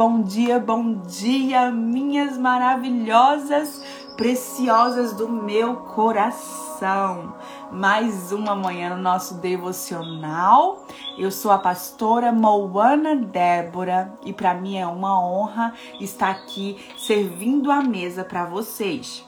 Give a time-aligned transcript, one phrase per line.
[0.00, 3.84] bom dia, bom dia, minhas maravilhosas,
[4.16, 7.34] preciosas do meu coração.
[7.70, 10.86] Mais uma manhã no nosso devocional.
[11.18, 17.70] Eu sou a pastora Moana Débora e para mim é uma honra estar aqui servindo
[17.70, 19.22] a mesa para vocês.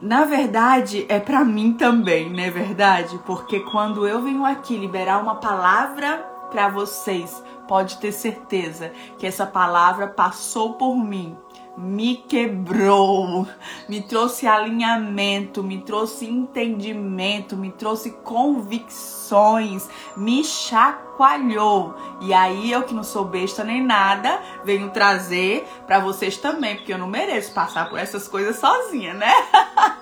[0.00, 3.20] Na verdade, é para mim também, não é verdade?
[3.24, 7.40] Porque quando eu venho aqui liberar uma palavra para vocês,
[7.70, 11.36] pode ter certeza que essa palavra passou por mim,
[11.78, 13.46] me quebrou,
[13.88, 21.94] me trouxe alinhamento, me trouxe entendimento, me trouxe convicções, me chacoalhou.
[22.20, 26.92] E aí eu que não sou besta nem nada, venho trazer para vocês também, porque
[26.92, 29.32] eu não mereço passar por essas coisas sozinha, né?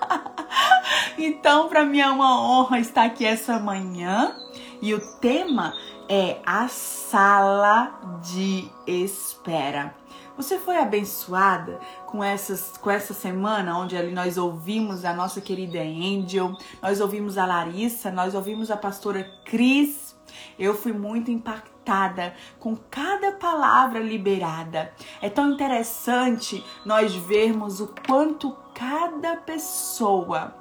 [1.19, 4.35] então, para mim é uma honra estar aqui essa manhã.
[4.81, 5.73] E o tema
[6.09, 9.93] é a sala de espera.
[10.35, 15.79] Você foi abençoada com, essas, com essa semana onde ali nós ouvimos a nossa querida
[15.81, 20.17] Angel, nós ouvimos a Larissa, nós ouvimos a pastora Cris.
[20.57, 24.91] Eu fui muito impactada com cada palavra liberada.
[25.21, 30.55] É tão interessante nós vermos o quanto cada pessoa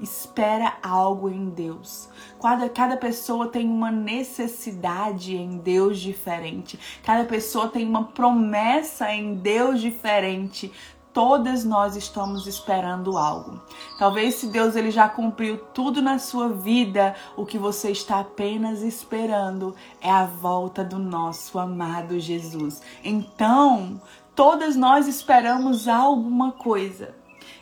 [0.00, 2.08] espera algo em Deus.
[2.40, 6.78] Cada, cada pessoa tem uma necessidade em Deus diferente.
[7.02, 10.72] Cada pessoa tem uma promessa em Deus diferente.
[11.12, 13.60] Todas nós estamos esperando algo.
[13.98, 18.82] Talvez se Deus ele já cumpriu tudo na sua vida, o que você está apenas
[18.82, 22.80] esperando é a volta do nosso amado Jesus.
[23.02, 24.00] Então,
[24.36, 27.16] todas nós esperamos alguma coisa.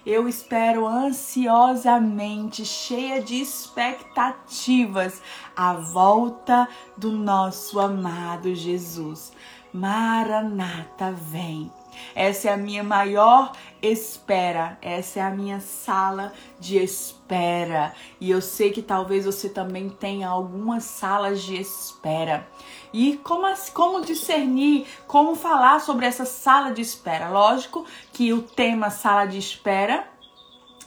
[0.07, 5.21] Eu espero ansiosamente, cheia de expectativas,
[5.57, 9.33] a volta do nosso amado Jesus.
[9.73, 11.73] Maranata vem.
[12.15, 17.93] Essa é a minha maior espera, essa é a minha sala de espera.
[18.21, 22.47] E eu sei que talvez você também tenha algumas salas de espera.
[22.93, 27.29] E como, como discernir, como falar sobre essa sala de espera?
[27.29, 30.09] Lógico que o tema sala de espera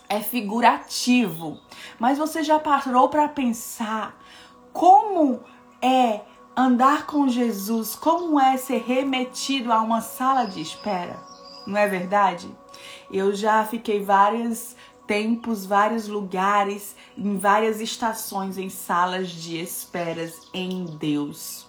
[0.07, 1.59] é figurativo,
[1.99, 4.19] mas você já parou para pensar
[4.73, 5.39] como
[5.81, 6.21] é
[6.59, 11.17] andar com Jesus, como é ser remetido a uma sala de espera?
[11.65, 12.53] Não é verdade?
[13.09, 14.75] Eu já fiquei vários
[15.07, 21.68] tempos, vários lugares, em várias estações em salas de esperas em Deus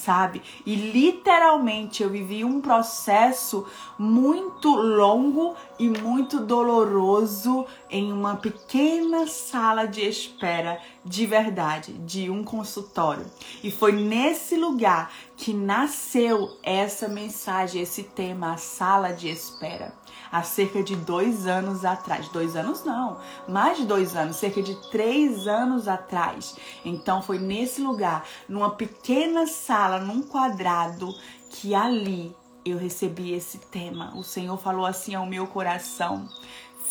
[0.00, 0.42] sabe?
[0.64, 3.66] E literalmente eu vivi um processo
[3.98, 12.42] muito longo e muito doloroso em uma pequena sala de espera de verdade, de um
[12.42, 13.26] consultório.
[13.62, 19.99] E foi nesse lugar que nasceu essa mensagem, esse tema, a sala de espera
[20.30, 22.28] há cerca de dois anos atrás.
[22.28, 23.18] Dois anos não,
[23.48, 26.56] mais de dois anos, cerca de três anos atrás.
[26.84, 31.14] Então foi nesse lugar, numa pequena sala, num quadrado,
[31.50, 34.12] que ali eu recebi esse tema.
[34.14, 36.28] O Senhor falou assim ao meu coração: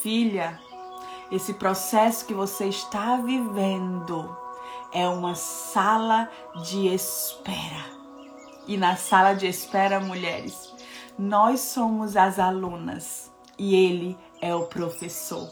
[0.02, 0.60] Filha,
[1.32, 4.36] esse processo que você está vivendo
[4.92, 6.30] é uma sala
[6.64, 8.00] de espera.
[8.68, 10.69] E na sala de espera, mulheres,
[11.20, 15.50] nós somos as alunas e ele é o professor.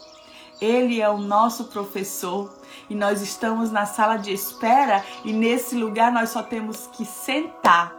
[0.61, 2.57] Ele é o nosso professor
[2.89, 7.94] e nós estamos na sala de espera e nesse lugar nós só temos que sentar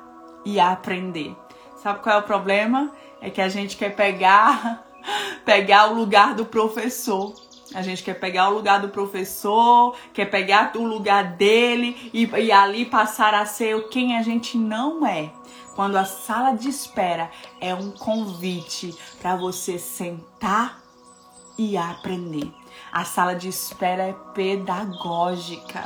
[0.47, 1.37] e aprender.
[1.77, 2.91] Sabe qual é o problema?
[3.21, 4.83] É que a gente quer pegar
[5.45, 7.35] pegar o lugar do professor.
[7.75, 12.51] A gente quer pegar o lugar do professor, quer pegar o lugar dele e, e
[12.51, 15.31] ali passar a ser quem a gente não é
[15.79, 17.31] quando a sala de espera
[17.61, 20.83] é um convite para você sentar
[21.57, 22.53] e aprender.
[22.91, 25.85] A sala de espera é pedagógica.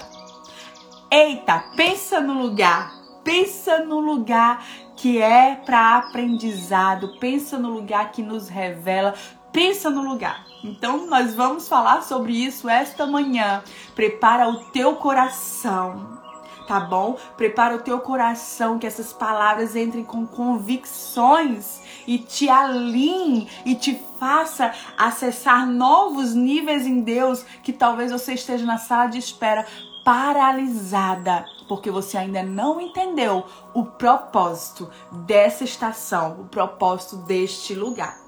[1.11, 2.91] Eita, pensa no lugar,
[3.23, 4.65] pensa no lugar
[4.97, 9.13] que é para aprendizado, pensa no lugar que nos revela,
[9.53, 10.47] pensa no lugar.
[10.65, 13.63] Então nós vamos falar sobre isso esta manhã.
[13.95, 16.22] Prepara o teu coração
[16.63, 17.17] tá bom?
[17.37, 24.01] Prepara o teu coração que essas palavras entrem com convicções e te alinhe e te
[24.19, 29.67] faça acessar novos níveis em Deus que talvez você esteja na sala de espera
[30.05, 34.91] paralisada, porque você ainda não entendeu o propósito
[35.27, 38.21] dessa estação, o propósito deste lugar.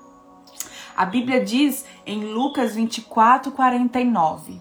[0.97, 4.61] A Bíblia diz em Lucas 24, 49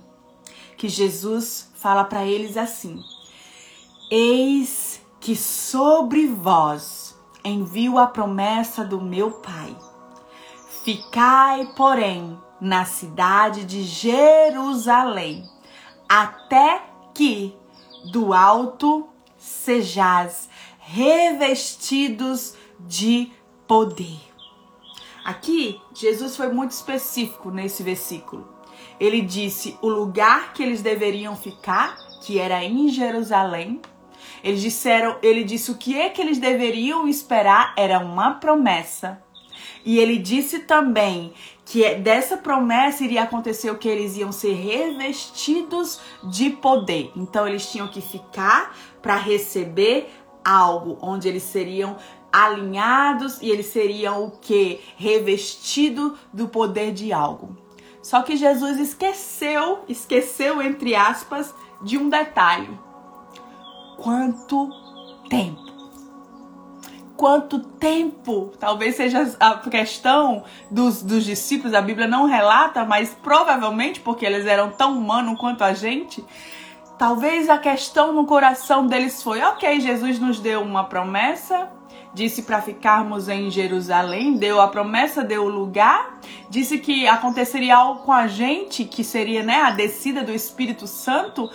[0.75, 2.99] que Jesus fala para eles assim:
[4.15, 9.75] Eis que sobre vós envio a promessa do meu Pai.
[10.83, 15.43] Ficai, porém, na cidade de Jerusalém,
[16.07, 17.57] até que
[18.11, 23.31] do alto sejais revestidos de
[23.67, 24.21] poder.
[25.25, 28.47] Aqui, Jesus foi muito específico nesse versículo.
[28.99, 33.81] Ele disse o lugar que eles deveriam ficar, que era em Jerusalém.
[34.43, 39.23] Eles disseram, ele disse o que é que eles deveriam esperar era uma promessa.
[39.85, 41.33] E ele disse também
[41.65, 47.11] que é, dessa promessa iria acontecer o que eles iam ser revestidos de poder.
[47.15, 50.09] Então eles tinham que ficar para receber
[50.43, 51.97] algo onde eles seriam
[52.31, 54.81] alinhados e eles seriam o que?
[54.97, 57.55] Revestido do poder de algo.
[58.01, 62.69] Só que Jesus esqueceu, esqueceu entre aspas, de um detalhe.
[64.03, 64.69] Quanto
[65.29, 65.63] tempo?
[67.15, 68.51] Quanto tempo?
[68.59, 74.45] Talvez seja a questão dos, dos discípulos, a Bíblia não relata, mas provavelmente porque eles
[74.45, 76.21] eram tão humanos quanto a gente,
[76.97, 81.69] Talvez a questão no coração deles foi: ok, Jesus nos deu uma promessa,
[82.13, 86.19] disse para ficarmos em Jerusalém, deu a promessa, deu o lugar,
[86.49, 91.49] disse que aconteceria algo com a gente, que seria né, a descida do Espírito Santo,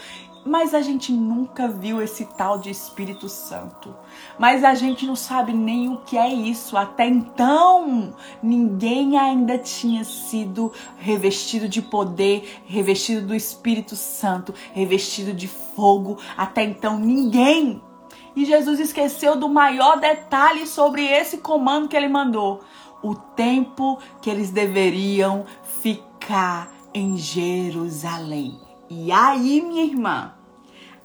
[0.48, 3.94] mas a gente nunca viu esse tal de Espírito Santo.
[4.38, 6.76] Mas a gente não sabe nem o que é isso.
[6.76, 15.46] Até então, ninguém ainda tinha sido revestido de poder, revestido do Espírito Santo, revestido de
[15.46, 16.18] fogo.
[16.36, 17.82] Até então, ninguém.
[18.34, 22.60] E Jesus esqueceu do maior detalhe sobre esse comando que ele mandou:
[23.02, 25.44] o tempo que eles deveriam
[25.82, 28.58] ficar em Jerusalém.
[28.90, 30.32] E aí, minha irmã,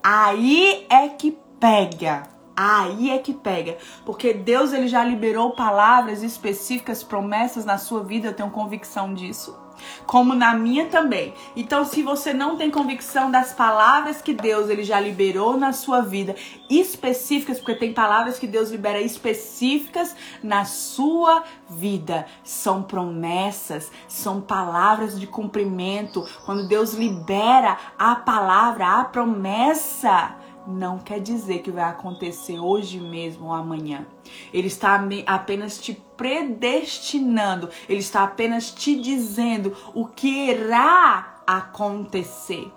[0.04, 2.33] Aí é que pega.
[2.56, 8.28] Aí é que pega, porque Deus ele já liberou palavras específicas, promessas na sua vida,
[8.28, 9.64] eu tenho convicção disso
[10.06, 11.34] como na minha também.
[11.56, 16.02] Então, se você não tem convicção das palavras que Deus ele já liberou na sua
[16.02, 16.36] vida,
[16.70, 25.20] específicas, porque tem palavras que Deus libera específicas na sua vida, são promessas, são palavras
[25.20, 26.28] de cumprimento.
[26.46, 30.36] Quando Deus libera a palavra, a promessa,
[30.68, 34.06] não quer dizer que vai acontecer hoje mesmo ou amanhã.
[34.54, 42.72] Ele está apenas te predestinando, ele está apenas te dizendo o que irá acontecer.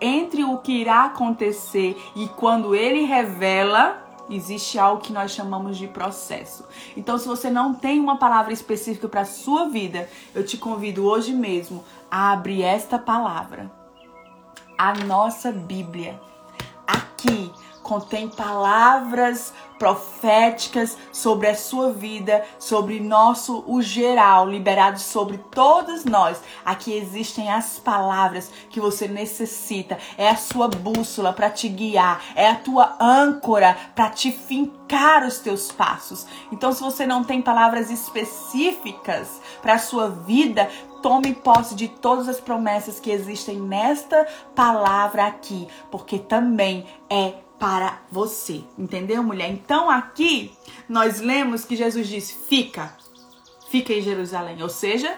[0.00, 5.86] Entre o que irá acontecer e quando ele revela, existe algo que nós chamamos de
[5.86, 6.64] processo.
[6.96, 11.04] Então, se você não tem uma palavra específica para a sua vida, eu te convido
[11.04, 13.70] hoje mesmo a abrir esta palavra.
[14.76, 16.20] A nossa Bíblia
[17.18, 17.52] aqui.
[17.82, 26.40] Contém palavras proféticas sobre a sua vida, sobre nosso o geral, liberado sobre todos nós.
[26.64, 29.98] Aqui existem as palavras que você necessita.
[30.16, 35.38] É a sua bússola para te guiar, é a tua âncora para te fincar os
[35.38, 36.26] teus passos.
[36.50, 40.68] Então, se você não tem palavras específicas para a sua vida,
[41.02, 48.00] tome posse de todas as promessas que existem nesta palavra aqui, porque também é para
[48.10, 48.62] você.
[48.78, 49.50] Entendeu, mulher?
[49.50, 50.52] Então aqui
[50.88, 52.96] nós lemos que Jesus disse: fica,
[53.70, 54.62] fica em Jerusalém.
[54.62, 55.16] Ou seja,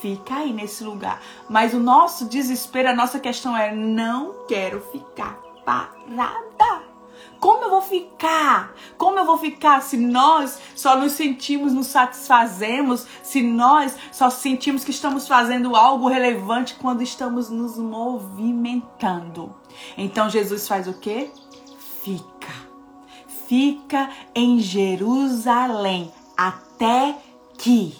[0.00, 1.20] fica aí nesse lugar.
[1.48, 6.94] Mas o nosso desespero, a nossa questão é: não quero ficar parada.
[7.40, 8.74] Como eu vou ficar?
[8.96, 14.82] Como eu vou ficar se nós só nos sentimos, nos satisfazemos, se nós só sentimos
[14.82, 19.54] que estamos fazendo algo relevante quando estamos nos movimentando?
[19.96, 21.30] Então Jesus faz o quê?
[22.04, 22.52] Fica.
[23.48, 27.16] Fica em Jerusalém até
[27.58, 27.94] que,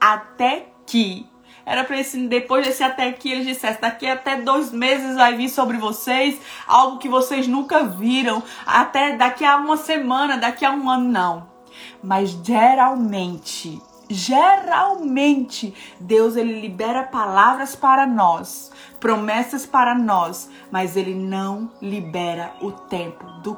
[0.00, 1.26] até que.
[1.66, 5.48] Era para esse, depois desse até que eles dissessem, daqui até dois meses vai vir
[5.48, 10.90] sobre vocês algo que vocês nunca viram, até daqui a uma semana, daqui a um
[10.90, 11.48] ano, não.
[12.02, 18.70] Mas geralmente, geralmente, Deus ele libera palavras para nós
[19.04, 23.54] promessas para nós, mas ele não libera o tempo do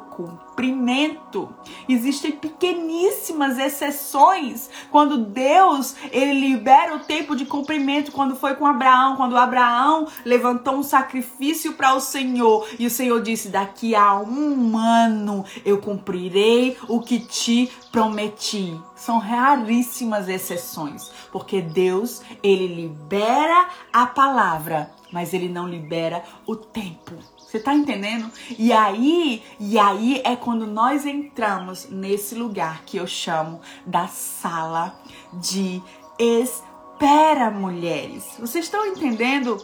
[0.57, 1.55] cumprimento.
[1.87, 9.17] Existem pequeníssimas exceções quando Deus ele libera o tempo de cumprimento, quando foi com Abraão,
[9.17, 14.79] quando Abraão levantou um sacrifício para o Senhor e o Senhor disse: daqui a um
[14.79, 18.81] ano eu cumprirei o que te prometi.
[18.95, 27.15] São raríssimas exceções, porque Deus ele libera a palavra mas ele não libera o tempo.
[27.57, 28.31] Você tá entendendo?
[28.59, 34.95] E aí, e aí é quando nós entramos nesse lugar que eu chamo da sala
[35.33, 35.83] de
[36.19, 38.37] espera, mulheres.
[38.39, 39.57] Vocês estão entendendo?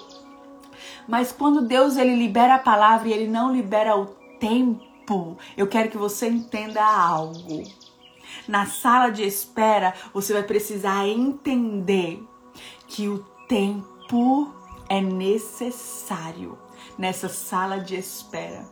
[1.06, 4.06] Mas quando Deus ele libera a palavra e ele não libera o
[4.40, 7.62] tempo, eu quero que você entenda algo.
[8.48, 12.26] Na sala de espera, você vai precisar entender
[12.88, 14.50] que o tempo
[14.88, 16.61] é necessário
[16.98, 18.64] nessa sala de espera.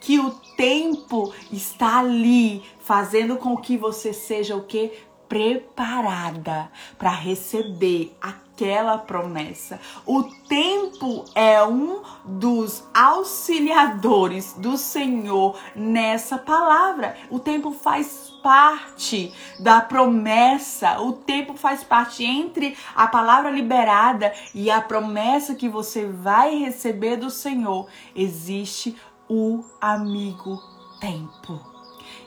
[0.00, 4.92] Que o tempo está ali fazendo com que você seja o que
[5.28, 9.78] preparada para receber aquela promessa.
[10.06, 17.16] O tempo é um dos auxiliadores do Senhor nessa palavra.
[17.30, 21.00] O tempo faz parte da promessa.
[21.00, 27.16] O tempo faz parte entre a palavra liberada e a promessa que você vai receber
[27.16, 27.88] do Senhor.
[28.14, 28.96] Existe
[29.28, 30.60] o amigo
[31.00, 31.60] tempo.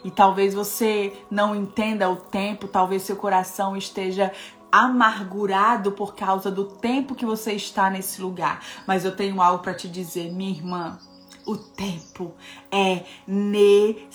[0.04, 4.32] E talvez você não entenda o tempo, talvez seu coração esteja
[4.72, 8.64] amargurado por causa do tempo que você está nesse lugar.
[8.88, 10.98] Mas eu tenho algo para te dizer, minha irmã.
[11.46, 12.36] O tempo
[12.72, 14.10] é necessário.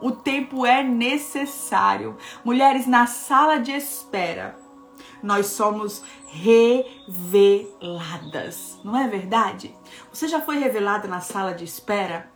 [0.00, 2.18] O tempo é necessário.
[2.44, 4.58] Mulheres, na sala de espera,
[5.22, 7.38] nós somos reveladas.
[8.82, 9.72] Não é verdade?
[10.12, 12.28] Você já foi revelada na sala de espera?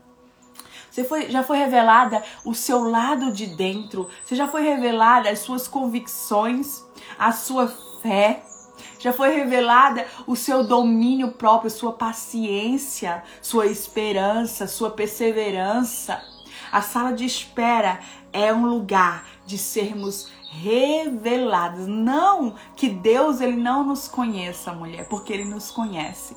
[0.93, 4.11] Você foi, já foi revelada o seu lado de dentro.
[4.23, 6.85] Você já foi revelada as suas convicções,
[7.19, 7.67] a sua
[8.03, 8.45] fé.
[8.99, 16.23] Já foi revelada o seu domínio próprio, sua paciência, sua esperança, sua perseverança.
[16.71, 17.99] A sala de espera
[18.31, 21.87] é um lugar de sermos revelados.
[21.87, 26.37] Não que Deus ele não nos conheça, mulher, porque ele nos conhece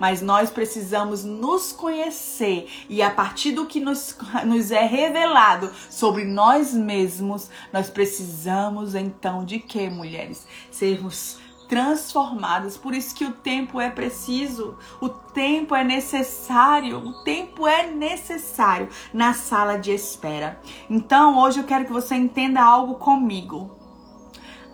[0.00, 4.16] mas nós precisamos nos conhecer e a partir do que nos,
[4.46, 10.46] nos é revelado sobre nós mesmos, nós precisamos então de que, mulheres?
[10.70, 11.38] Sermos
[11.70, 12.76] transformadas.
[12.76, 18.88] Por isso que o tempo é preciso, o tempo é necessário, o tempo é necessário
[19.14, 20.60] na sala de espera.
[20.90, 23.70] Então, hoje eu quero que você entenda algo comigo.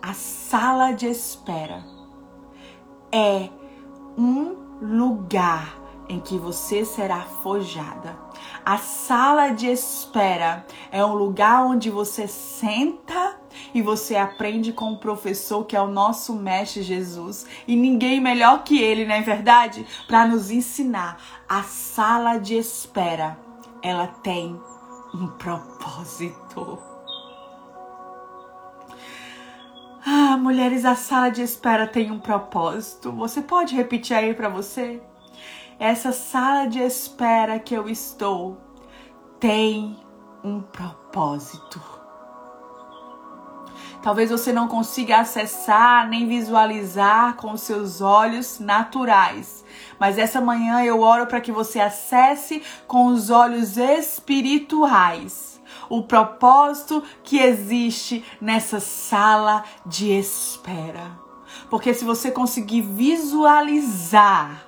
[0.01, 1.85] A sala de espera
[3.11, 3.49] é
[4.17, 4.56] um
[4.87, 5.77] lugar
[6.09, 8.17] em que você será forjada.
[8.65, 13.37] A sala de espera é um lugar onde você senta
[13.73, 18.63] e você aprende com o professor que é o nosso mestre Jesus e ninguém melhor
[18.63, 19.85] que ele, não é verdade?
[20.07, 21.17] Para nos ensinar.
[21.47, 23.37] A sala de espera,
[23.81, 24.59] ela tem
[25.13, 26.86] um propósito.
[30.09, 33.11] Ah, mulheres, a sala de espera tem um propósito.
[33.11, 35.01] Você pode repetir aí para você?
[35.77, 38.57] Essa sala de espera que eu estou
[39.37, 39.97] tem
[40.41, 41.81] um propósito.
[44.01, 49.65] Talvez você não consiga acessar nem visualizar com os seus olhos naturais,
[49.99, 55.56] mas essa manhã eu oro para que você acesse com os olhos espirituais
[55.89, 61.27] o propósito que existe nessa sala de espera.
[61.69, 64.67] Porque se você conseguir visualizar,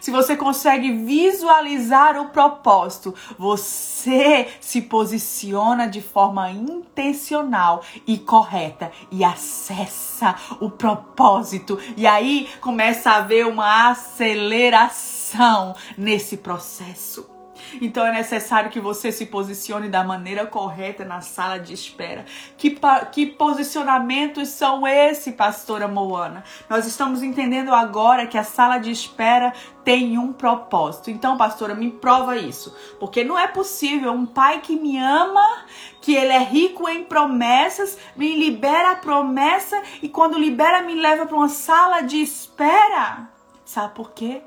[0.00, 9.24] se você consegue visualizar o propósito, você se posiciona de forma intencional e correta e
[9.24, 11.78] acessa o propósito.
[11.96, 17.31] E aí começa a haver uma aceleração nesse processo.
[17.80, 22.24] Então é necessário que você se posicione da maneira correta na sala de espera.
[22.56, 22.78] Que,
[23.12, 26.44] que posicionamentos são esse, pastora Moana?
[26.68, 29.52] Nós estamos entendendo agora que a sala de espera
[29.84, 31.10] tem um propósito.
[31.10, 32.74] Então, pastora, me prova isso.
[33.00, 35.64] Porque não é possível um pai que me ama,
[36.00, 41.26] que ele é rico em promessas, me libera a promessa e quando libera me leva
[41.26, 43.28] para uma sala de espera.
[43.64, 44.42] Sabe por quê?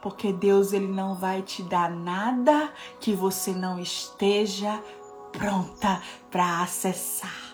[0.00, 4.82] Porque Deus ele não vai te dar nada que você não esteja
[5.32, 6.00] pronta
[6.30, 7.50] para acessar.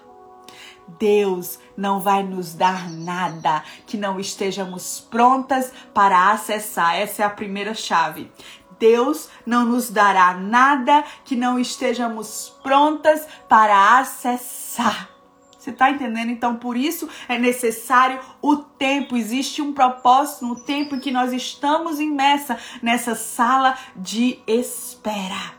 [0.99, 6.95] Deus não vai nos dar nada que não estejamos prontas para acessar.
[6.95, 8.31] Essa é a primeira chave.
[8.79, 15.16] Deus não nos dará nada que não estejamos prontas para acessar.
[15.67, 16.31] Você está entendendo?
[16.31, 19.17] Então, por isso é necessário o tempo.
[19.17, 25.55] Existe um propósito no tempo em que nós estamos imersa nessa sala de espera.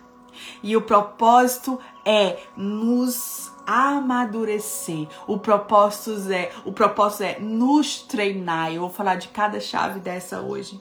[0.64, 5.10] E o propósito é nos amadurecer.
[5.28, 8.72] O propósito é, o propósito é nos treinar.
[8.72, 10.80] Eu vou falar de cada chave dessa hoje.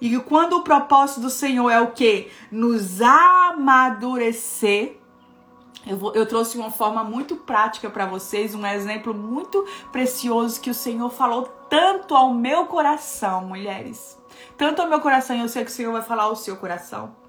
[0.00, 2.30] E quando o propósito do Senhor é o que?
[2.50, 4.96] Nos amadurecer.
[5.86, 10.70] Eu, vou, eu trouxe uma forma muito prática para vocês, um exemplo muito precioso que
[10.70, 14.18] o Senhor falou tanto ao meu coração, mulheres.
[14.56, 17.23] Tanto ao meu coração, e eu sei que o Senhor vai falar ao seu coração.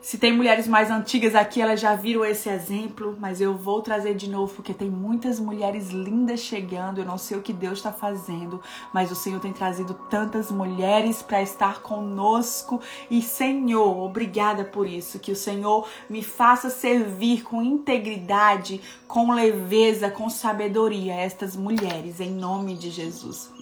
[0.00, 4.14] Se tem mulheres mais antigas aqui, elas já viram esse exemplo, mas eu vou trazer
[4.14, 6.98] de novo porque tem muitas mulheres lindas chegando.
[6.98, 8.62] Eu não sei o que Deus está fazendo,
[8.92, 12.80] mas o Senhor tem trazido tantas mulheres para estar conosco.
[13.10, 15.18] E Senhor, obrigada por isso.
[15.18, 22.30] Que o Senhor me faça servir com integridade, com leveza, com sabedoria estas mulheres, em
[22.30, 23.52] nome de Jesus.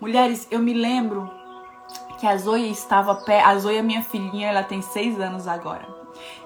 [0.00, 1.30] Mulheres, eu me lembro
[2.18, 3.42] que a Zoe estava pé.
[3.42, 5.86] A Zoe é minha filhinha, ela tem seis anos agora.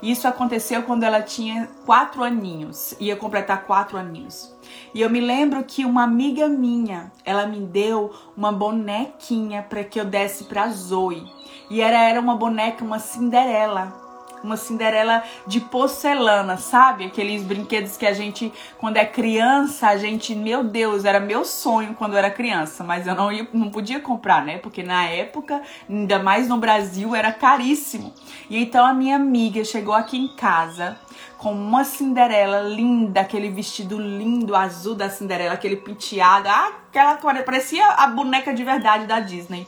[0.03, 4.53] Isso aconteceu quando ela tinha quatro aninhos, ia completar quatro aninhos.
[4.93, 10.01] E eu me lembro que uma amiga minha, ela me deu uma bonequinha para que
[10.01, 11.25] eu desse para Zoe.
[11.71, 14.10] E era, era uma boneca, uma Cinderela
[14.43, 17.05] uma Cinderela de porcelana, sabe?
[17.05, 21.95] Aqueles brinquedos que a gente, quando é criança, a gente, meu Deus, era meu sonho
[21.95, 24.59] quando eu era criança, mas eu não, ia, não podia comprar, né?
[24.59, 28.13] Porque na época, ainda mais no Brasil, era caríssimo.
[28.49, 30.99] E então a minha amiga chegou aqui em casa
[31.41, 38.09] com uma Cinderela linda, aquele vestido lindo azul da Cinderela, aquele penteado, aquela parecia a
[38.09, 39.67] boneca de verdade da Disney.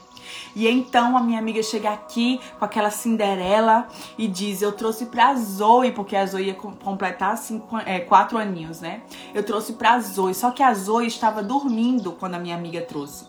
[0.55, 5.35] E então a minha amiga chega aqui com aquela Cinderela e diz: Eu trouxe pra
[5.35, 9.01] Zoe, porque a Zoe ia completar cinco, é, quatro aninhos, né?
[9.33, 10.33] Eu trouxe pra Zoe.
[10.33, 13.25] Só que a Zoe estava dormindo quando a minha amiga trouxe.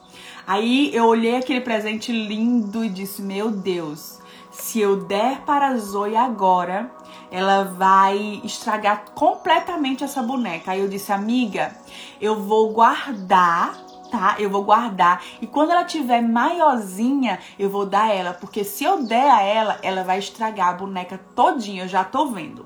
[0.47, 4.19] Aí eu olhei aquele presente lindo e disse: Meu Deus,
[4.51, 6.91] se eu der para a Zoe agora,
[7.31, 10.71] ela vai estragar completamente essa boneca.
[10.71, 11.77] Aí eu disse, amiga,
[12.21, 13.84] eu vou guardar
[14.15, 14.37] tá?
[14.39, 15.25] Eu vou guardar.
[15.43, 18.33] E quando ela tiver maiorzinha, eu vou dar ela.
[18.33, 21.83] Porque se eu der a ela, ela vai estragar a boneca todinha.
[21.83, 22.65] Eu já tô vendo.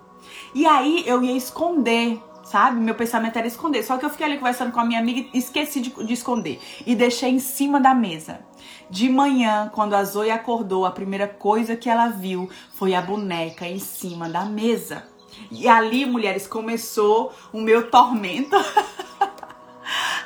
[0.54, 2.80] E aí eu ia esconder sabe?
[2.80, 3.82] Meu pensamento era esconder.
[3.82, 6.58] Só que eu fiquei ali conversando com a minha amiga e esqueci de, de, esconder.
[6.86, 8.40] E deixei em cima da mesa.
[8.88, 13.68] De manhã, quando a Zoe acordou, a primeira coisa que ela viu foi a boneca
[13.68, 15.06] em cima da mesa.
[15.50, 18.56] E ali, mulheres, começou o meu tormento.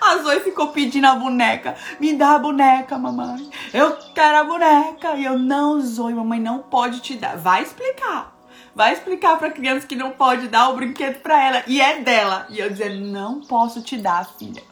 [0.03, 1.77] A Zoe ficou pedindo a boneca.
[2.01, 3.49] Me dá a boneca, mamãe.
[3.73, 5.15] Eu quero a boneca.
[5.15, 7.37] E eu, não, Zoe, mamãe não pode te dar.
[7.37, 8.37] Vai explicar.
[8.75, 11.63] Vai explicar pra criança que não pode dar o brinquedo pra ela.
[11.67, 12.47] E é dela.
[12.51, 14.72] E eu dizer, não posso te dar, filha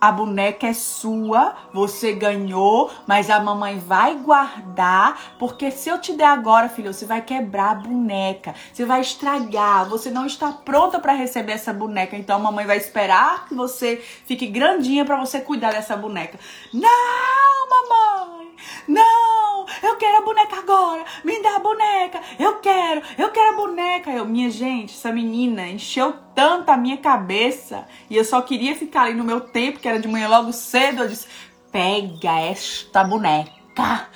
[0.00, 6.14] a boneca é sua, você ganhou, mas a mamãe vai guardar, porque se eu te
[6.14, 10.98] der agora, filho, você vai quebrar a boneca, você vai estragar, você não está pronta
[10.98, 15.40] para receber essa boneca, então a mamãe vai esperar que você fique grandinha para você
[15.40, 16.38] cuidar dessa boneca.
[16.72, 18.54] Não, mamãe!
[18.88, 19.49] Não!
[19.82, 21.04] Eu quero a boneca agora!
[21.24, 22.20] Me dá a boneca!
[22.38, 23.02] Eu quero!
[23.18, 24.10] Eu quero a boneca!
[24.10, 29.02] Eu, minha gente, essa menina encheu tanto a minha cabeça e eu só queria ficar
[29.02, 31.02] ali no meu tempo, que era de manhã logo cedo.
[31.02, 31.26] Eu disse:
[31.72, 34.08] pega esta boneca,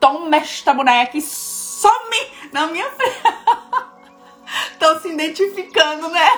[0.00, 2.16] toma esta boneca e some
[2.52, 3.22] na minha frente.
[4.78, 6.28] Tô se identificando, né?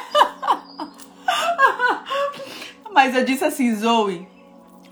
[2.93, 4.29] Mas eu disse assim, Zoe,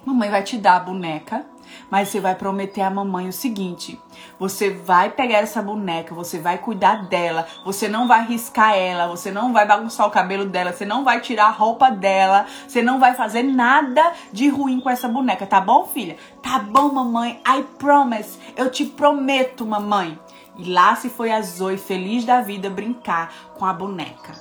[0.05, 1.47] mamãe vai te dar a boneca
[1.93, 4.01] mas você vai prometer à mamãe o seguinte:
[4.39, 9.31] você vai pegar essa boneca, você vai cuidar dela, você não vai riscar ela, você
[9.31, 12.99] não vai bagunçar o cabelo dela, você não vai tirar a roupa dela, você não
[12.99, 16.17] vai fazer nada de ruim com essa boneca, tá bom, filha?
[16.43, 17.39] Tá bom, mamãe.
[17.47, 18.39] I promise.
[18.57, 20.19] Eu te prometo, mamãe.
[20.57, 24.33] E lá se foi a Zoe, feliz da vida, brincar com a boneca.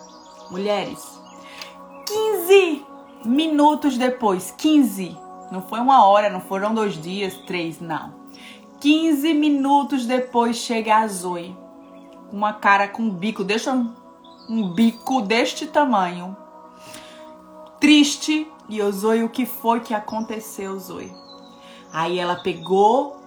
[0.49, 1.21] Mulheres,
[2.05, 2.85] 15
[3.25, 5.20] minutos depois, 15
[5.51, 8.13] não foi uma hora, não foram dois dias, três, não.
[8.79, 11.55] 15 minutos depois chega a Zoe.
[12.31, 13.93] Uma cara com um bico, deixa um,
[14.49, 16.35] um bico deste tamanho.
[17.79, 18.47] Triste.
[18.69, 21.11] E eu, Zoe, o que foi que aconteceu, Zoe?
[21.91, 23.19] Aí ela pegou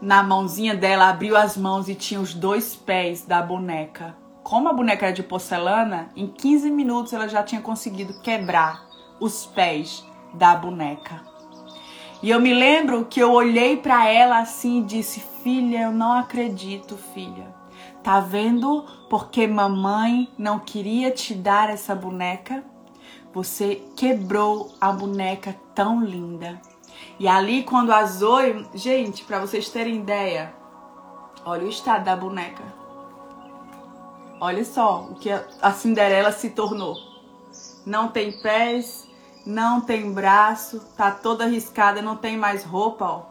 [0.00, 4.16] na mãozinha dela, abriu as mãos e tinha os dois pés da boneca.
[4.44, 8.86] Como a boneca era de porcelana, em 15 minutos ela já tinha conseguido quebrar
[9.20, 11.31] os pés da boneca.
[12.22, 16.12] E eu me lembro que eu olhei para ela assim e disse: Filha, eu não
[16.12, 17.52] acredito, filha.
[18.02, 22.64] Tá vendo porque mamãe não queria te dar essa boneca?
[23.34, 26.60] Você quebrou a boneca tão linda.
[27.18, 28.66] E ali, quando a Zoe.
[28.74, 30.54] Gente, para vocês terem ideia,
[31.44, 32.62] olha o estado da boneca.
[34.40, 36.96] Olha só o que a Cinderela se tornou.
[37.86, 39.01] Não tem pés,
[39.44, 43.22] não tem braço, tá toda arriscada, não tem mais roupa, ó.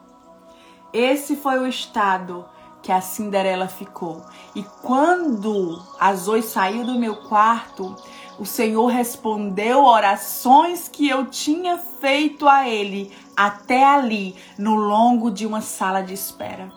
[0.94, 2.46] Esse foi o estado
[2.82, 4.26] que a Cinderela ficou.
[4.56, 7.96] E quando a Zoe saiu do meu quarto,
[8.40, 15.46] o Senhor respondeu orações que eu tinha feito a ele até ali, no longo de
[15.46, 16.72] uma sala de espera.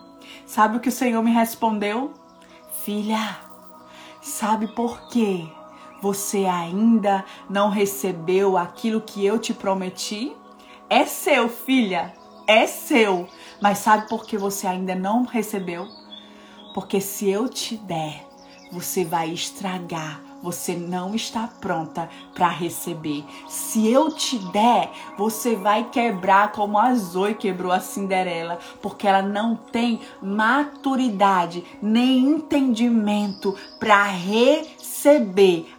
[0.45, 2.13] Sabe o que o Senhor me respondeu?
[2.83, 3.37] Filha,
[4.21, 5.47] sabe por quê?
[6.05, 10.37] Você ainda não recebeu aquilo que eu te prometi?
[10.87, 12.13] É seu, filha,
[12.45, 13.27] é seu.
[13.59, 15.87] Mas sabe por que você ainda não recebeu?
[16.75, 18.23] Porque se eu te der,
[18.71, 23.25] você vai estragar você não está pronta para receber.
[23.47, 29.23] Se eu te der, você vai quebrar como a Zoe quebrou a Cinderela, porque ela
[29.23, 35.74] não tem maturidade nem entendimento para receber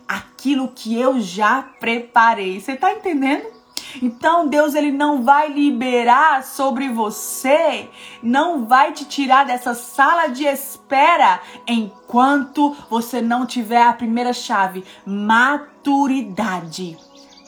[0.47, 2.61] aquilo que eu já preparei.
[2.61, 3.57] Você está entendendo?
[4.01, 7.89] Então Deus ele não vai liberar sobre você,
[8.23, 14.85] não vai te tirar dessa sala de espera enquanto você não tiver a primeira chave,
[15.05, 16.97] maturidade,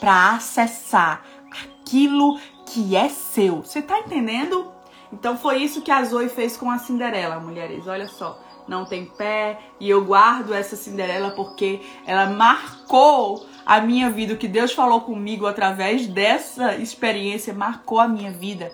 [0.00, 3.62] para acessar aquilo que é seu.
[3.62, 4.72] Você tá entendendo?
[5.12, 7.87] Então foi isso que a Zoe fez com a Cinderela, mulheres.
[7.87, 14.11] Olha só não tem pé, e eu guardo essa Cinderela porque ela marcou a minha
[14.11, 14.35] vida.
[14.35, 18.70] O que Deus falou comigo através dessa experiência marcou a minha vida.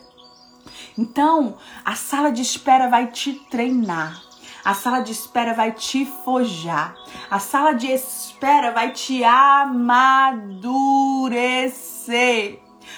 [0.98, 4.22] Então, a sala de espera vai te treinar.
[4.64, 6.96] A sala de espera vai te forjar.
[7.30, 10.24] A sala de espera vai te amadurecer.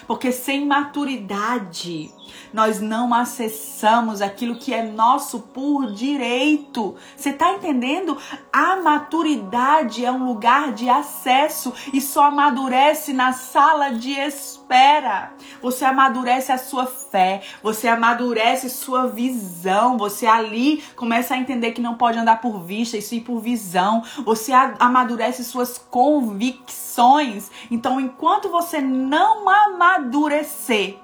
[0.07, 2.13] Porque sem maturidade,
[2.53, 6.95] nós não acessamos aquilo que é nosso por direito.
[7.17, 8.17] Você está entendendo?
[8.53, 15.33] A maturidade é um lugar de acesso e só amadurece na sala de espera.
[15.63, 21.81] Você amadurece a sua fé, você amadurece sua visão, você ali começa a entender que
[21.81, 24.03] não pode andar por vista e sim por visão.
[24.25, 27.51] Você amadurece suas convicções.
[27.71, 30.99] Então, enquanto você não amadurecer,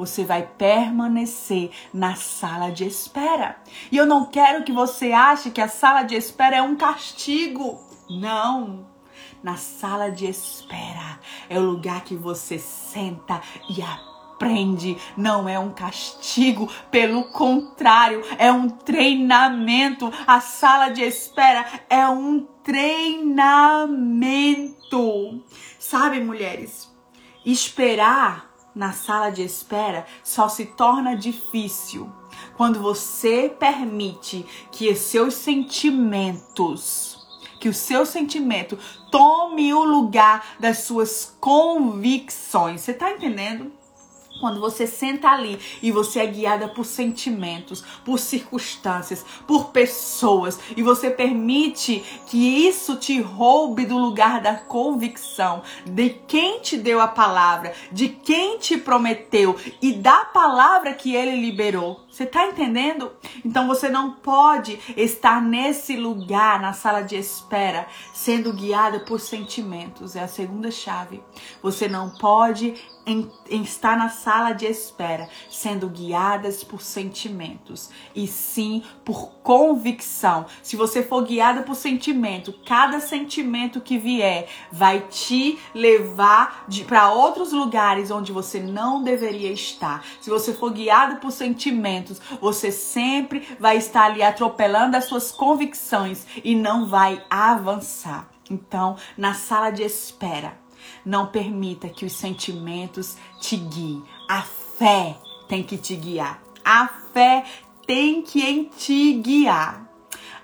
[0.00, 3.56] você vai permanecer na sala de espera.
[3.92, 7.78] E eu não quero que você ache que a sala de espera é um castigo.
[8.08, 8.86] Não.
[9.42, 14.96] Na sala de espera é o lugar que você senta e aprende.
[15.18, 20.10] Não é um castigo, pelo contrário, é um treinamento.
[20.26, 23.84] A sala de espera é um treinamento.
[25.78, 26.90] Sabe, mulheres?
[27.44, 32.10] Esperar na sala de espera só se torna difícil
[32.56, 37.26] quando você permite que os seus sentimentos,
[37.58, 38.78] que o seu sentimento
[39.10, 42.80] tome o lugar das suas convicções.
[42.80, 43.79] Você tá entendendo?
[44.40, 50.82] Quando você senta ali e você é guiada por sentimentos, por circunstâncias, por pessoas, e
[50.82, 57.08] você permite que isso te roube do lugar da convicção de quem te deu a
[57.08, 62.00] palavra, de quem te prometeu e da palavra que ele liberou.
[62.10, 63.12] Você tá entendendo?
[63.44, 70.16] Então você não pode estar nesse lugar, na sala de espera, sendo guiada por sentimentos.
[70.16, 71.22] É a segunda chave.
[71.62, 72.74] Você não pode
[73.06, 80.46] em, em estar na sala de espera, sendo guiadas por sentimentos e sim por convicção.
[80.62, 87.52] Se você for guiada por sentimento, cada sentimento que vier vai te levar para outros
[87.52, 90.04] lugares onde você não deveria estar.
[90.20, 96.26] Se você for guiado por sentimentos, você sempre vai estar ali atropelando as suas convicções
[96.44, 98.28] e não vai avançar.
[98.50, 100.58] Então, na sala de espera,
[101.04, 104.02] não permita que os sentimentos te guiem.
[104.28, 105.16] A fé
[105.48, 106.42] tem que te guiar.
[106.64, 107.44] A fé
[107.86, 109.88] tem que em te guiar.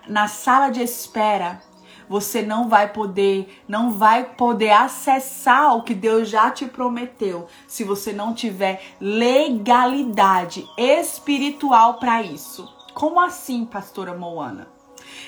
[0.09, 1.63] Na sala de espera,
[2.09, 7.85] você não vai poder, não vai poder acessar o que Deus já te prometeu se
[7.85, 12.69] você não tiver legalidade espiritual para isso.
[12.95, 14.76] Como assim, pastora Moana?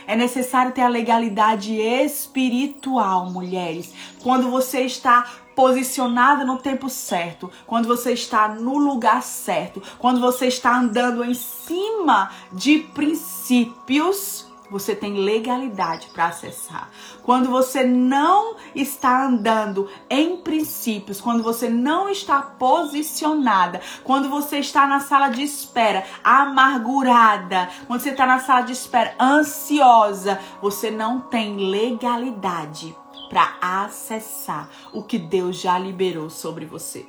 [0.07, 3.93] É necessário ter a legalidade espiritual, mulheres.
[4.23, 10.47] Quando você está posicionada no tempo certo, quando você está no lugar certo, quando você
[10.47, 16.91] está andando em cima de princípios você tem legalidade para acessar.
[17.23, 24.87] Quando você não está andando em princípios, quando você não está posicionada, quando você está
[24.87, 31.21] na sala de espera amargurada, quando você está na sala de espera ansiosa, você não
[31.21, 32.95] tem legalidade
[33.29, 37.07] para acessar o que Deus já liberou sobre você.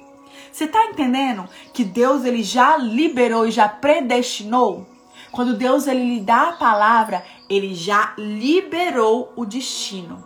[0.52, 4.86] Você está entendendo que Deus ele já liberou e já predestinou?
[5.32, 10.24] Quando Deus ele lhe dá a palavra, ele já liberou o destino.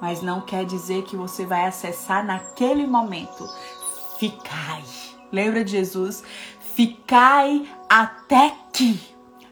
[0.00, 3.48] Mas não quer dizer que você vai acessar naquele momento.
[4.18, 4.82] Ficai.
[5.32, 6.22] Lembra de Jesus?
[6.74, 9.00] Ficai até que.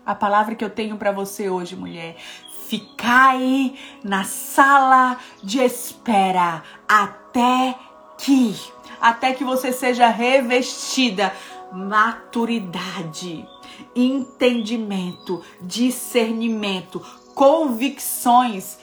[0.04, 2.16] A palavra que eu tenho para você hoje, mulher.
[2.66, 7.74] Ficai na sala de espera até
[8.18, 8.54] que.
[9.00, 11.32] Até que você seja revestida
[11.72, 13.46] maturidade
[13.94, 17.00] entendimento, discernimento,
[17.34, 18.78] convicções,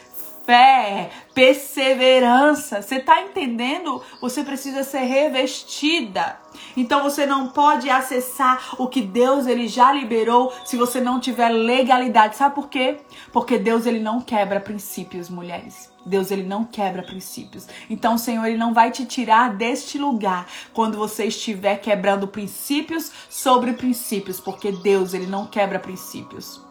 [0.46, 2.82] fé, perseverança.
[2.82, 4.02] Você está entendendo?
[4.20, 6.40] Você precisa ser revestida.
[6.76, 11.50] Então você não pode acessar o que Deus ele já liberou se você não tiver
[11.50, 12.36] legalidade.
[12.36, 12.98] Sabe por quê?
[13.32, 15.91] Porque Deus ele não quebra princípios, mulheres.
[16.06, 17.68] Deus ele não quebra princípios.
[17.90, 23.12] Então o Senhor ele não vai te tirar deste lugar quando você estiver quebrando princípios
[23.30, 26.71] sobre princípios, porque Deus ele não quebra princípios.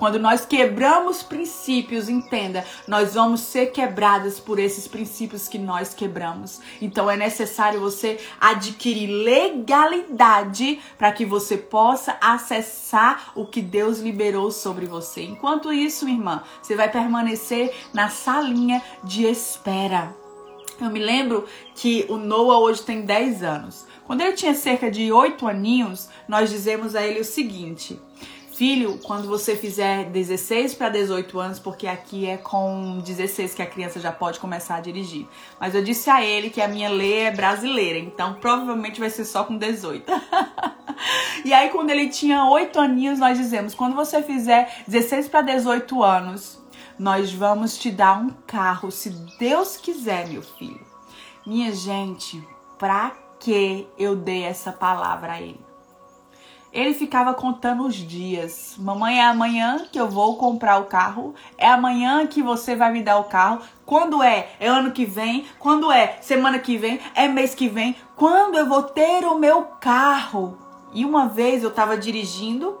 [0.00, 6.58] Quando nós quebramos princípios, entenda, nós vamos ser quebradas por esses princípios que nós quebramos.
[6.80, 14.50] Então é necessário você adquirir legalidade para que você possa acessar o que Deus liberou
[14.50, 15.22] sobre você.
[15.22, 20.16] Enquanto isso, irmã, você vai permanecer na salinha de espera.
[20.80, 23.86] Eu me lembro que o Noah hoje tem 10 anos.
[24.06, 28.00] Quando ele tinha cerca de 8 aninhos, nós dizemos a ele o seguinte:
[28.60, 33.66] filho, quando você fizer 16 para 18 anos, porque aqui é com 16 que a
[33.66, 35.26] criança já pode começar a dirigir.
[35.58, 39.24] Mas eu disse a ele que a minha lei é brasileira, então provavelmente vai ser
[39.24, 40.04] só com 18.
[41.42, 46.02] e aí quando ele tinha 8 aninhos, nós dizemos, quando você fizer 16 para 18
[46.02, 46.62] anos,
[46.98, 50.86] nós vamos te dar um carro, se Deus quiser, meu filho.
[51.46, 52.46] Minha gente,
[52.78, 55.69] pra que eu dei essa palavra a ele?
[56.72, 58.76] Ele ficava contando os dias.
[58.78, 61.34] Mamãe, é amanhã que eu vou comprar o carro.
[61.58, 63.60] É amanhã que você vai me dar o carro.
[63.84, 64.50] Quando é?
[64.60, 65.46] É ano que vem?
[65.58, 66.18] Quando é?
[66.20, 67.00] Semana que vem?
[67.14, 67.96] É mês que vem?
[68.14, 70.58] Quando eu vou ter o meu carro?
[70.92, 72.78] E uma vez eu estava dirigindo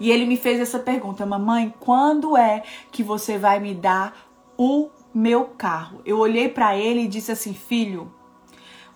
[0.00, 4.16] e ele me fez essa pergunta: Mamãe, quando é que você vai me dar
[4.56, 6.00] o meu carro?
[6.04, 8.12] Eu olhei para ele e disse assim: Filho,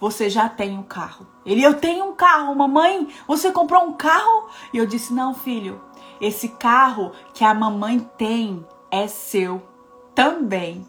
[0.01, 1.27] você já tem um carro.
[1.45, 4.49] Ele, eu tenho um carro, mamãe, você comprou um carro?
[4.73, 5.81] E eu disse, não, filho,
[6.21, 9.63] esse carro que a mamãe tem é seu
[10.15, 10.87] também.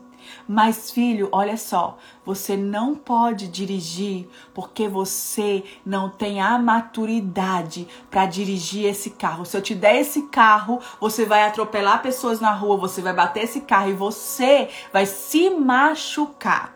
[0.47, 8.25] Mas, filho, olha só, você não pode dirigir porque você não tem a maturidade para
[8.25, 9.45] dirigir esse carro.
[9.45, 13.43] Se eu te der esse carro, você vai atropelar pessoas na rua, você vai bater
[13.43, 16.74] esse carro e você vai se machucar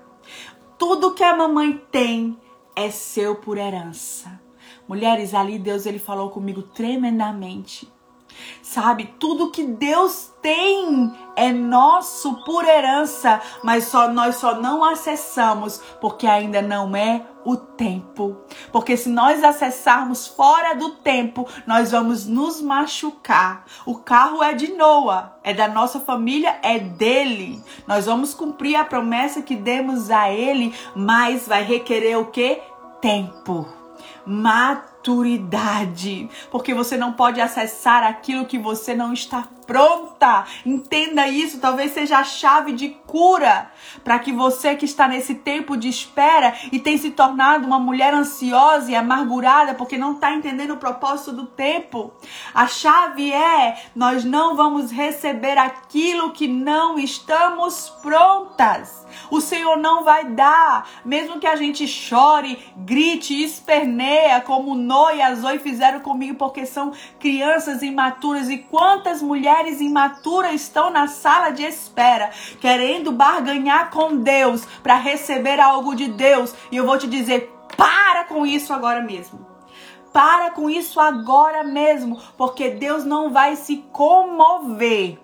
[0.79, 2.39] tudo que a mamãe tem
[2.73, 4.41] é seu por herança.
[4.87, 7.91] Mulheres, ali Deus ele falou comigo tremendamente.
[8.61, 15.81] Sabe, tudo que Deus tem é nosso por herança, mas só nós só não acessamos
[15.99, 18.37] porque ainda não é o tempo.
[18.71, 23.65] Porque se nós acessarmos fora do tempo, nós vamos nos machucar.
[23.85, 27.63] O carro é de Noah, é da nossa família, é dele.
[27.87, 32.61] Nós vamos cumprir a promessa que demos a ele, mas vai requerer o que?
[33.01, 33.67] Tempo.
[34.99, 40.45] Maturidade, porque você não pode acessar aquilo que você não está pronta.
[40.65, 43.71] Entenda isso, talvez seja a chave de cura
[44.03, 48.13] para que você que está nesse tempo de espera e tem se tornado uma mulher
[48.13, 52.11] ansiosa e amargurada porque não está entendendo o propósito do tempo.
[52.53, 59.07] A chave é: nós não vamos receber aquilo que não estamos prontas.
[59.29, 65.21] O Senhor não vai dar, mesmo que a gente chore, grite, esperneia, como Noé e
[65.21, 68.49] a Zoe fizeram comigo, porque são crianças imaturas.
[68.49, 75.59] E quantas mulheres imaturas estão na sala de espera, querendo barganhar com Deus para receber
[75.59, 76.53] algo de Deus.
[76.71, 79.47] E eu vou te dizer: para com isso agora mesmo.
[80.11, 85.19] Para com isso agora mesmo, porque Deus não vai se comover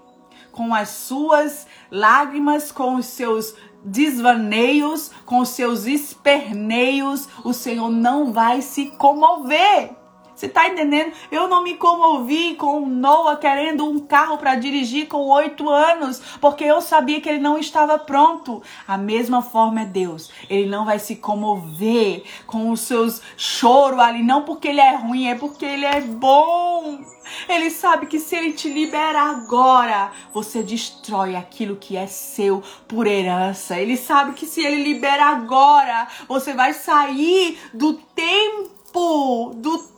[0.52, 3.56] com as suas lágrimas, com os seus
[3.86, 7.30] desvaneios, com seus esperneios.
[7.44, 9.92] O Senhor não vai se comover.
[10.36, 11.14] Você tá entendendo?
[11.32, 16.66] Eu não me comovi com Noah querendo um carro para dirigir com oito anos, porque
[16.66, 18.62] eu sabia que ele não estava pronto.
[18.86, 20.30] A mesma forma é Deus.
[20.50, 25.28] Ele não vai se comover com os seus choro ali, não porque ele é ruim,
[25.28, 27.00] é porque ele é bom.
[27.48, 33.08] Ele sabe que se ele te libera agora, você destrói aquilo que é seu por
[33.08, 33.80] herança.
[33.80, 39.95] Ele sabe que se ele libera agora, você vai sair do tempo, do tempo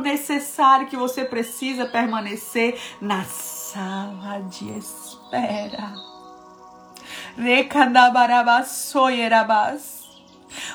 [0.00, 5.94] necessário que você precisa permanecer na sala de espera.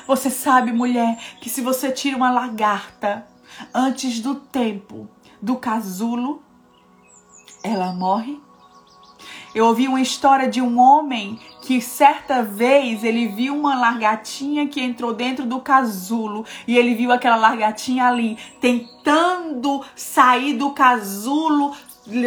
[0.06, 3.26] Você sabe, mulher, que se você tira uma lagarta
[3.74, 5.08] antes do tempo
[5.40, 6.42] do casulo,
[7.62, 8.40] ela morre?
[9.54, 14.80] Eu ouvi uma história de um homem que certa vez ele viu uma largatinha que
[14.80, 21.74] entrou dentro do casulo e ele viu aquela largatinha ali tentando sair do casulo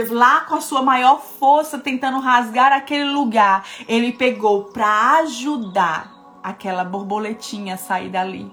[0.10, 3.66] lá com a sua maior força tentando rasgar aquele lugar.
[3.88, 8.52] Ele pegou para ajudar aquela borboletinha a sair dali.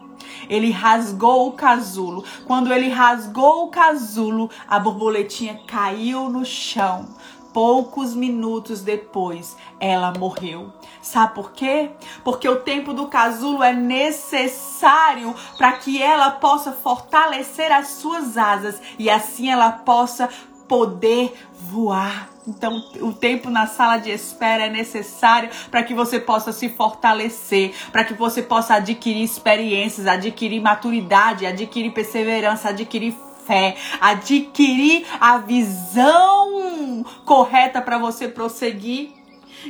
[0.48, 2.24] Ele rasgou o casulo.
[2.46, 7.06] Quando ele rasgou o casulo, a borboletinha caiu no chão.
[7.52, 10.72] Poucos minutos depois, ela morreu.
[11.00, 11.90] Sabe por quê?
[12.24, 18.80] Porque o tempo do casulo é necessário para que ela possa fortalecer as suas asas
[18.98, 20.28] e assim ela possa
[20.66, 22.30] poder voar.
[22.46, 27.72] Então, o tempo na sala de espera é necessário para que você possa se fortalecer,
[27.92, 33.14] para que você possa adquirir experiências, adquirir maturidade, adquirir perseverança, adquirir
[33.46, 39.22] fé, adquirir a visão correta para você prosseguir.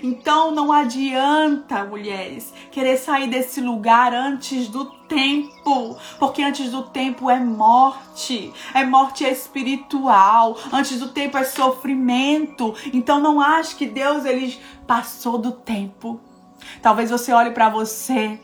[0.03, 7.29] Então não adianta, mulheres, querer sair desse lugar antes do tempo, porque antes do tempo
[7.29, 12.75] é morte, é morte espiritual, antes do tempo é sofrimento.
[12.93, 16.19] Então não ache que Deus ele passou do tempo.
[16.81, 18.41] Talvez você olhe para você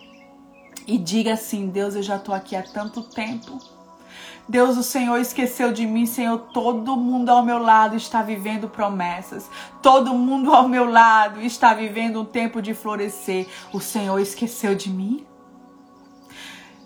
[0.86, 3.77] e diga assim: Deus, eu já tô aqui há tanto tempo
[4.48, 6.38] Deus, o Senhor esqueceu de mim, Senhor.
[6.54, 9.50] Todo mundo ao meu lado está vivendo promessas.
[9.82, 13.46] Todo mundo ao meu lado está vivendo um tempo de florescer.
[13.72, 15.26] O Senhor esqueceu de mim?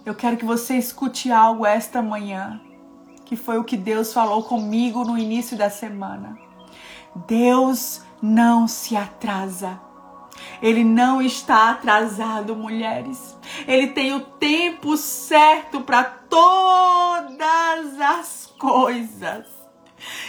[0.05, 2.61] Eu quero que você escute algo esta manhã,
[3.25, 6.37] que foi o que Deus falou comigo no início da semana.
[7.29, 9.79] Deus não se atrasa.
[10.63, 13.37] Ele não está atrasado, mulheres.
[13.67, 19.47] Ele tem o tempo certo para todas as coisas.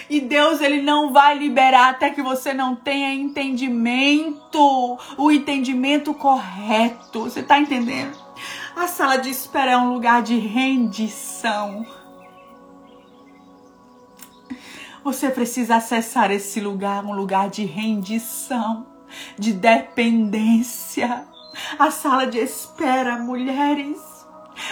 [0.10, 7.22] E Deus ele não vai liberar até que você não tenha entendimento, o entendimento correto.
[7.22, 8.18] Você está entendendo?
[8.76, 11.86] A sala de espera é um lugar de rendição.
[15.04, 18.93] Você precisa acessar esse lugar, um lugar de rendição
[19.38, 21.26] de dependência.
[21.78, 24.00] A sala de espera, mulheres,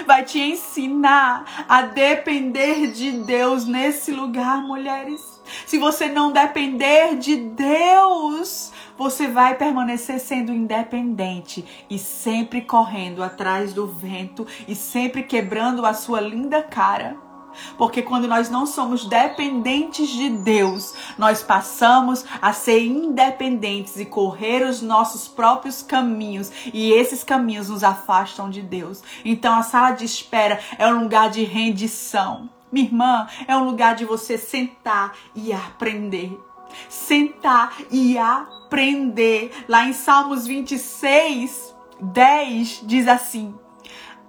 [0.05, 5.21] vai te ensinar a depender de Deus nesse lugar, mulheres.
[5.65, 13.73] Se você não depender de Deus, você vai permanecer sendo independente e sempre correndo atrás
[13.73, 17.30] do vento e sempre quebrando a sua linda cara.
[17.77, 24.63] Porque quando nós não somos dependentes de Deus, nós passamos a ser independentes e correr
[24.63, 29.03] os nossos próprios caminhos, e esses caminhos nos afastam de Deus.
[29.23, 32.49] Então a sala de espera é um lugar de rendição.
[32.71, 36.39] Minha irmã, é um lugar de você sentar e aprender.
[36.87, 39.51] Sentar e aprender.
[39.67, 43.53] Lá em Salmos 26, 10 diz assim: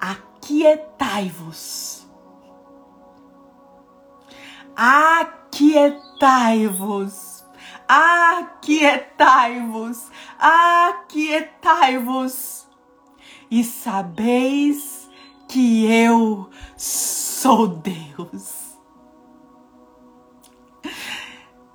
[0.00, 1.91] Aquietai-vos
[4.74, 7.44] Aquietai-vos,
[7.86, 12.66] aquietai-vos, aquietai-vos,
[13.50, 15.10] e sabeis
[15.48, 18.78] que eu sou Deus.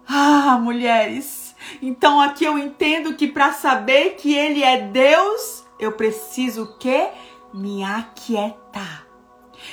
[0.08, 6.76] Ah, mulheres, então aqui eu entendo que para saber que Ele é Deus, eu preciso
[6.80, 7.10] que
[7.54, 9.06] me aquietar.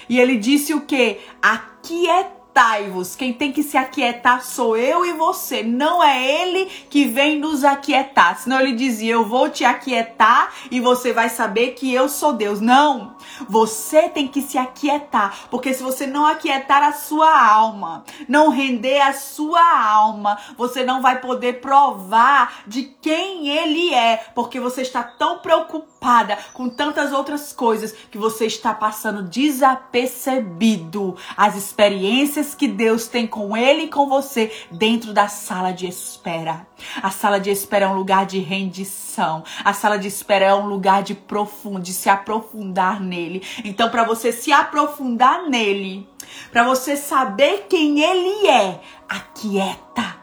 [0.09, 1.21] E ele disse o que?
[1.41, 3.17] Aquietar aquietai-vos.
[3.17, 5.63] Quem tem que se aquietar sou eu e você.
[5.63, 8.39] Não é ele que vem nos aquietar.
[8.39, 12.61] Senão ele dizia: Eu vou te aquietar e você vai saber que eu sou Deus.
[12.61, 13.17] Não.
[13.49, 15.37] Você tem que se aquietar.
[15.51, 21.03] Porque se você não aquietar a sua alma, não render a sua alma, você não
[21.03, 24.25] vai poder provar de quem ele é.
[24.35, 31.17] Porque você está tão preocupado ocupada com tantas outras coisas que você está passando desapercebido
[31.35, 36.67] as experiências que Deus tem com ele e com você dentro da sala de espera.
[37.03, 39.43] A sala de espera é um lugar de rendição.
[39.65, 43.43] A sala de espera é um lugar de profundo, de se aprofundar nele.
[43.65, 46.07] Então, para você se aprofundar nele,
[46.53, 50.23] para você saber quem ele é, aquieta.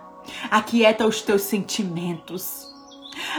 [0.50, 2.71] Aquieta os teus sentimentos.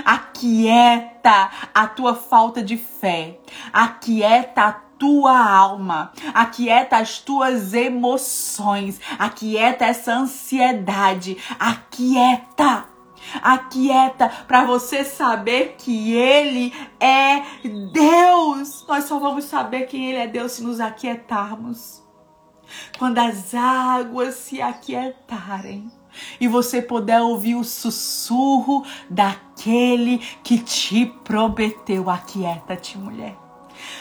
[0.04, 3.38] Aquieta a tua falta de fé.
[3.72, 4.72] Aquieta a
[5.02, 12.86] tua alma, aquieta as tuas emoções, aquieta essa ansiedade, aquieta.
[13.40, 17.42] Aquieta para você saber que Ele é
[17.92, 18.84] Deus.
[18.86, 22.02] Nós só vamos saber quem Ele é Deus se nos aquietarmos.
[22.98, 25.90] Quando as águas se aquietarem
[26.40, 32.08] e você puder ouvir o sussurro daquele que te prometeu.
[32.10, 33.36] Aquieta-te, mulher.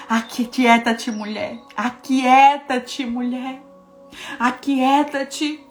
[0.07, 1.59] Aquieta-te, mulher.
[1.75, 3.61] Aquieta-te, mulher.
[4.39, 5.65] Aquieta-te.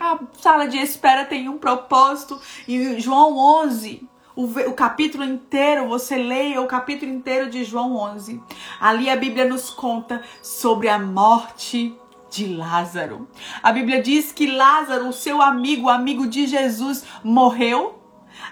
[0.00, 2.40] A sala de espera tem um propósito.
[2.66, 8.40] E João 11, o, o, capítulo inteiro, você leia o capítulo inteiro de João 11.
[8.80, 11.96] Ali a Bíblia nos conta sobre a morte
[12.30, 13.28] de Lázaro.
[13.62, 17.96] A Bíblia diz que Lázaro, seu amigo, amigo de Jesus, morreu.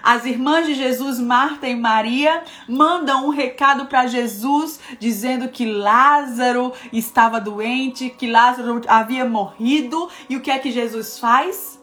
[0.03, 6.73] As irmãs de Jesus, Marta e Maria, mandam um recado para Jesus dizendo que Lázaro
[6.91, 10.09] estava doente, que Lázaro havia morrido.
[10.29, 11.81] E o que é que Jesus faz?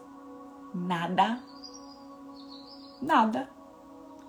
[0.73, 1.39] Nada.
[3.01, 3.54] Nada.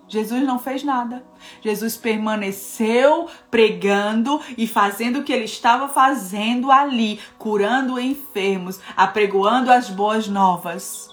[0.07, 1.25] Jesus não fez nada.
[1.61, 9.89] Jesus permaneceu pregando e fazendo o que ele estava fazendo ali, curando enfermos, apregoando as
[9.89, 11.09] boas novas.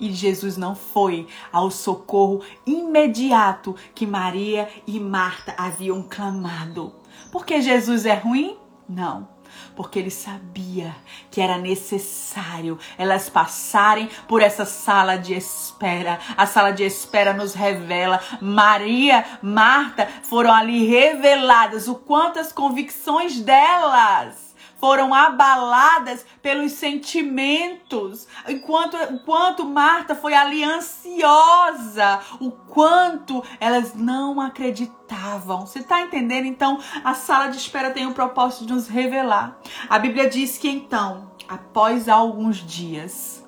[0.00, 6.94] E Jesus não foi ao socorro imediato que Maria e Marta haviam clamado.
[7.30, 8.56] Porque Jesus é ruim?
[8.88, 9.31] Não
[9.74, 10.94] porque ele sabia
[11.30, 16.18] que era necessário elas passarem por essa sala de espera.
[16.36, 18.20] A sala de espera nos revela.
[18.40, 24.41] Maria, Marta foram ali reveladas o quanto as convicções delas
[24.82, 28.26] foram abaladas pelos sentimentos.
[28.48, 35.66] Enquanto, enquanto Marta foi ali ansiosa, o quanto elas não acreditavam.
[35.66, 36.46] Você está entendendo?
[36.46, 39.56] Então, a sala de espera tem o propósito de nos revelar.
[39.88, 43.46] A Bíblia diz que então, após alguns dias,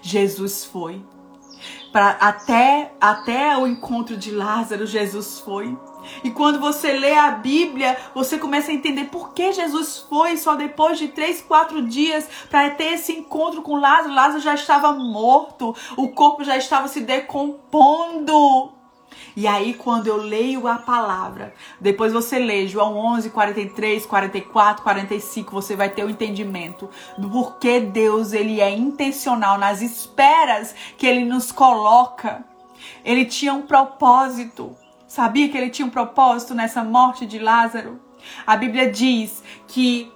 [0.00, 1.04] Jesus foi.
[1.90, 5.76] Pra, até, até o encontro de Lázaro, Jesus foi.
[6.22, 10.54] E quando você lê a Bíblia, você começa a entender por que Jesus foi só
[10.54, 14.14] depois de três, quatro dias para ter esse encontro com Lázaro.
[14.14, 18.80] Lázaro já estava morto, o corpo já estava se decompondo.
[19.36, 25.52] E aí, quando eu leio a palavra, depois você lê João 11, 43, 44, 45,
[25.52, 31.24] você vai ter o entendimento do porquê Deus ele é intencional nas esperas que ele
[31.24, 32.44] nos coloca.
[33.04, 34.76] Ele tinha um propósito.
[35.10, 38.00] Sabia que ele tinha um propósito nessa morte de Lázaro?
[38.46, 40.08] A Bíblia diz que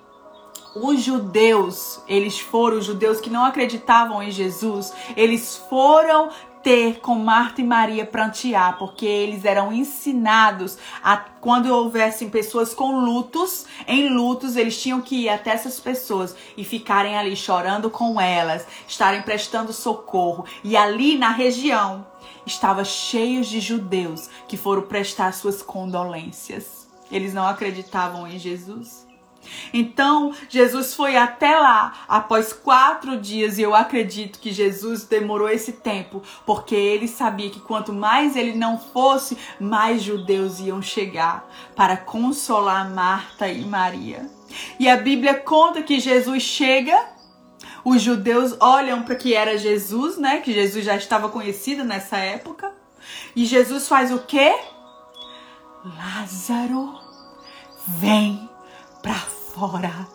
[0.72, 6.30] os judeus, eles foram os judeus que não acreditavam em Jesus, eles foram
[6.62, 13.00] ter com Marta e Maria prantear, porque eles eram ensinados a quando houvessem pessoas com
[13.00, 18.20] lutos, em lutos, eles tinham que ir até essas pessoas e ficarem ali chorando com
[18.20, 20.46] elas, estarem prestando socorro.
[20.62, 22.06] E ali na região
[22.46, 26.88] estava cheios de judeus que foram prestar suas condolências.
[27.10, 29.04] Eles não acreditavam em Jesus.
[29.72, 35.72] Então, Jesus foi até lá após quatro dias, e eu acredito que Jesus demorou esse
[35.72, 41.96] tempo, porque ele sabia que quanto mais ele não fosse, mais judeus iam chegar para
[41.96, 44.28] consolar Marta e Maria.
[44.78, 47.13] E a Bíblia conta que Jesus chega
[47.84, 50.40] os judeus olham para que era Jesus, né?
[50.40, 52.72] Que Jesus já estava conhecido nessa época.
[53.36, 54.54] E Jesus faz o quê?
[55.84, 56.98] Lázaro,
[57.86, 58.48] vem
[59.02, 60.08] para fora.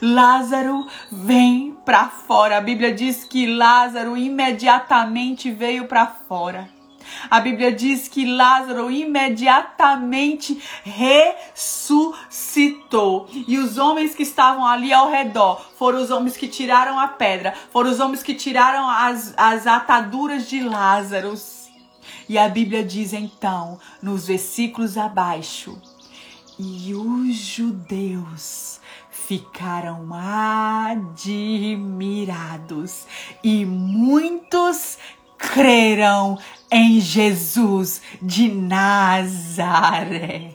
[0.00, 2.56] Lázaro vem para fora.
[2.56, 6.68] A Bíblia diz que Lázaro imediatamente veio para fora.
[7.30, 12.16] A Bíblia diz que Lázaro imediatamente ressuscitou.
[13.32, 17.54] E os homens que estavam ali ao redor foram os homens que tiraram a pedra,
[17.72, 21.34] foram os homens que tiraram as, as ataduras de Lázaro.
[22.28, 25.80] E a Bíblia diz então, nos versículos abaixo,
[26.58, 28.80] e os judeus
[29.10, 30.08] ficaram
[30.92, 31.86] admirados
[33.42, 34.98] e muitos
[35.42, 36.38] crerão
[36.70, 40.54] em Jesus de Nazaré.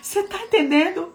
[0.00, 1.12] Você está entendendo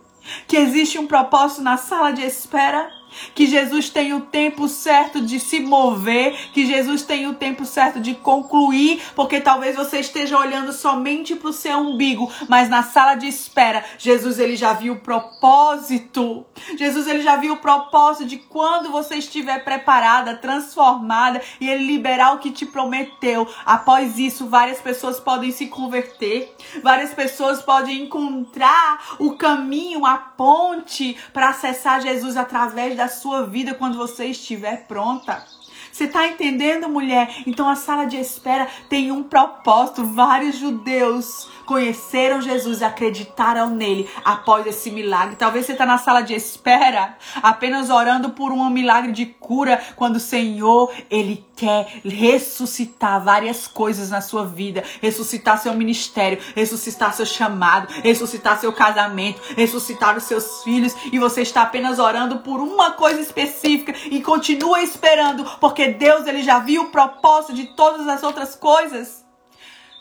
[0.47, 2.89] que existe um propósito na sala de espera?
[3.34, 7.99] Que Jesus tem o tempo certo de se mover, que Jesus tem o tempo certo
[7.99, 13.16] de concluir, porque talvez você esteja olhando somente para o seu umbigo, mas na sala
[13.16, 16.45] de espera, Jesus ele já viu o propósito.
[16.78, 22.34] Jesus ele já viu o propósito de quando você estiver preparada, transformada e ele liberar
[22.34, 23.47] o que te prometeu.
[23.66, 31.18] Após isso, várias pessoas podem se converter, várias pessoas podem encontrar o caminho, a ponte
[31.34, 35.45] para acessar Jesus através da da sua vida quando você estiver pronta.
[35.91, 37.43] Você está entendendo, mulher?
[37.45, 40.06] Então a sala de espera tem um propósito.
[40.06, 45.36] Vários judeus conheceram Jesus e acreditaram nele após esse milagre.
[45.36, 50.17] Talvez você está na sala de espera, apenas orando por um milagre de cura, quando
[50.17, 57.26] o Senhor, ele quer ressuscitar várias coisas na sua vida, ressuscitar seu ministério, ressuscitar seu
[57.26, 62.91] chamado, ressuscitar seu casamento, ressuscitar os seus filhos, e você está apenas orando por uma
[62.91, 68.21] coisa específica e continua esperando, porque Deus ele já viu o propósito de todas as
[68.21, 69.26] outras coisas.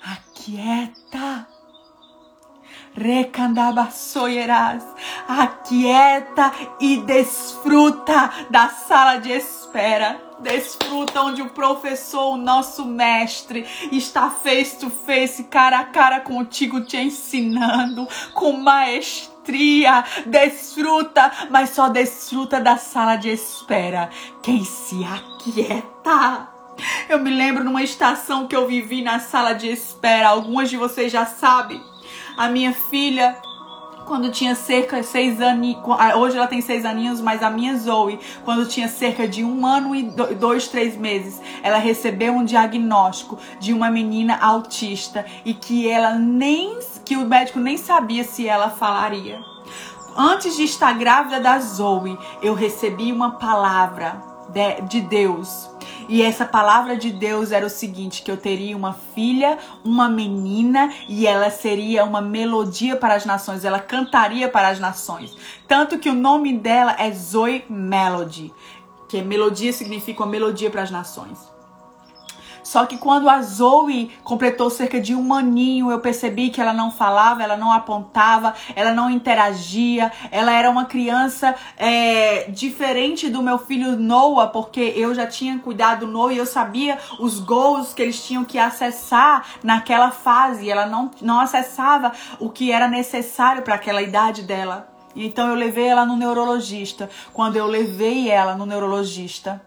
[0.04, 1.51] Aquieta.
[2.94, 4.84] Recandabaçoierás.
[5.26, 10.20] Aquieta e desfruta da sala de espera.
[10.40, 16.80] Desfruta onde o professor, o nosso mestre, está face to face, cara a cara contigo,
[16.80, 20.04] te ensinando com maestria.
[20.26, 24.10] Desfruta, mas só desfruta da sala de espera.
[24.42, 26.48] Quem se aquieta.
[27.08, 30.28] Eu me lembro numa estação que eu vivi na sala de espera.
[30.28, 31.91] Algumas de vocês já sabem
[32.36, 33.36] a minha filha,
[34.06, 35.76] quando tinha cerca de seis anos,
[36.16, 39.94] hoje ela tem seis aninhos, mas a minha Zoe, quando tinha cerca de um ano
[39.94, 40.02] e
[40.38, 46.78] dois, três meses, ela recebeu um diagnóstico de uma menina autista e que ela nem,
[47.04, 49.40] que o médico nem sabia se ela falaria.
[50.16, 55.71] Antes de estar grávida da Zoe, eu recebi uma palavra de, de Deus
[56.08, 60.92] e essa palavra de Deus era o seguinte: que eu teria uma filha, uma menina,
[61.08, 65.36] e ela seria uma melodia para as nações, ela cantaria para as nações.
[65.68, 68.52] Tanto que o nome dela é Zoe Melody,
[69.08, 71.51] que melodia significa uma melodia para as nações.
[72.62, 76.90] Só que quando a Zoe completou cerca de um aninho, eu percebi que ela não
[76.90, 83.58] falava, ela não apontava, ela não interagia, ela era uma criança é, diferente do meu
[83.58, 88.02] filho Noah, porque eu já tinha cuidado do Noah e eu sabia os gols que
[88.02, 90.70] eles tinham que acessar naquela fase.
[90.70, 94.88] Ela não, não acessava o que era necessário para aquela idade dela.
[95.14, 97.10] Então eu levei ela no neurologista.
[97.32, 99.60] Quando eu levei ela no neurologista,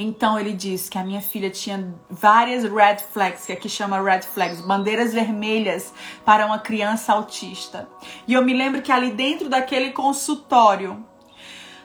[0.00, 4.22] então ele diz que a minha filha tinha várias red flags, que aqui chama red
[4.22, 5.92] flags, bandeiras vermelhas
[6.24, 7.88] para uma criança autista.
[8.26, 11.04] E eu me lembro que ali dentro daquele consultório,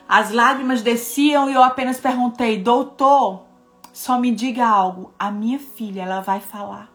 [0.08, 3.42] as lágrimas desciam e eu apenas perguntei: "Doutor,
[3.92, 6.93] só me diga algo, a minha filha ela vai falar?"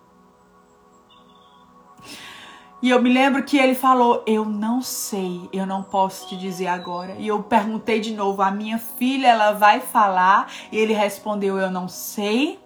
[2.81, 6.67] E eu me lembro que ele falou: Eu não sei, eu não posso te dizer
[6.67, 7.15] agora.
[7.19, 10.49] E eu perguntei de novo: A minha filha, ela vai falar?
[10.71, 12.57] E ele respondeu: Eu não sei,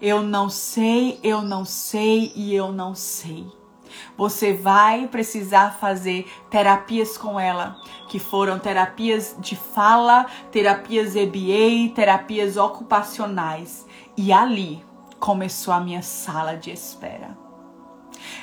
[0.00, 3.44] eu não sei, eu não sei e eu não sei.
[4.16, 7.76] Você vai precisar fazer terapias com ela,
[8.08, 13.86] que foram terapias de fala, terapias EBA, terapias ocupacionais.
[14.16, 14.84] E ali
[15.18, 17.41] começou a minha sala de espera.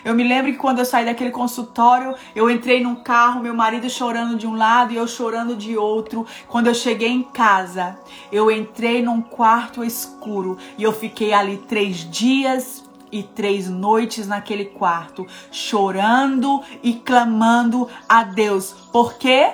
[0.04, 3.90] Eu me lembro que quando eu saí daquele consultório, eu entrei num carro, meu marido
[3.90, 6.26] chorando de um lado e eu chorando de outro.
[6.48, 8.00] Quando eu cheguei em casa,
[8.32, 14.66] eu entrei num quarto escuro e eu fiquei ali três dias e três noites naquele
[14.66, 18.72] quarto, chorando e clamando a Deus.
[18.92, 19.54] Por quê?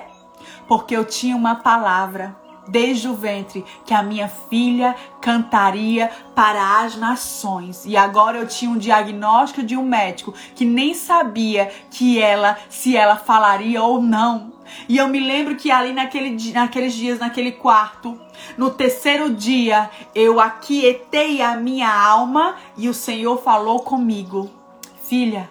[0.68, 6.96] Porque eu tinha uma palavra desde o ventre que a minha filha cantaria para as
[6.96, 7.84] nações.
[7.86, 12.96] E agora eu tinha um diagnóstico de um médico que nem sabia que ela se
[12.96, 14.54] ela falaria ou não.
[14.88, 18.20] E eu me lembro que ali naquele, naqueles dias, naquele quarto,
[18.56, 24.50] no terceiro dia, eu aquietei a minha alma e o Senhor falou comigo:
[25.02, 25.50] Filha,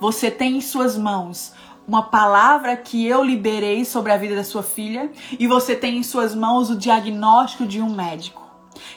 [0.00, 1.54] você tem em suas mãos
[1.86, 6.02] uma palavra que eu liberei sobre a vida da sua filha e você tem em
[6.02, 8.44] suas mãos o diagnóstico de um médico.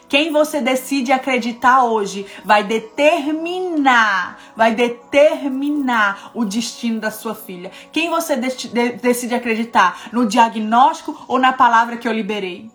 [0.07, 7.71] Quem você decide acreditar hoje vai determinar, vai determinar o destino da sua filha.
[7.91, 10.09] Quem você decide acreditar?
[10.11, 12.69] No diagnóstico ou na palavra que eu liberei?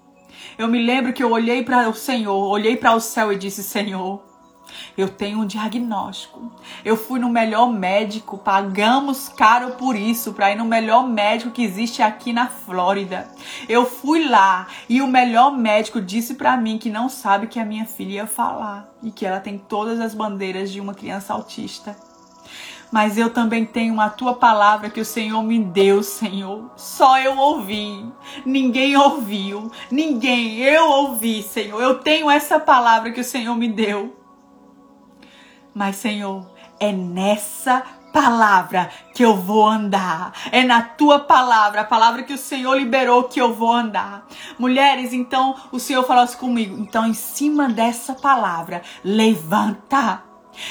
[0.56, 3.62] Eu me lembro que eu olhei para o Senhor, olhei para o céu e disse:
[3.62, 4.22] Senhor,
[4.96, 6.50] eu tenho um diagnóstico.
[6.84, 11.62] Eu fui no melhor médico, pagamos caro por isso, para ir no melhor médico que
[11.62, 13.28] existe aqui na Flórida.
[13.68, 17.64] Eu fui lá e o melhor médico disse para mim que não sabe que a
[17.64, 21.96] minha filha ia falar e que ela tem todas as bandeiras de uma criança autista
[22.94, 26.70] mas eu também tenho a tua palavra que o Senhor me deu, Senhor.
[26.76, 28.06] Só eu ouvi,
[28.46, 31.82] ninguém ouviu, ninguém, eu ouvi, Senhor.
[31.82, 34.14] Eu tenho essa palavra que o Senhor me deu.
[35.74, 36.46] Mas, Senhor,
[36.78, 40.32] é nessa palavra que eu vou andar.
[40.52, 44.24] É na tua palavra, a palavra que o Senhor liberou que eu vou andar.
[44.56, 46.78] Mulheres, então o Senhor falou assim comigo.
[46.78, 50.22] Então, em cima dessa palavra, levanta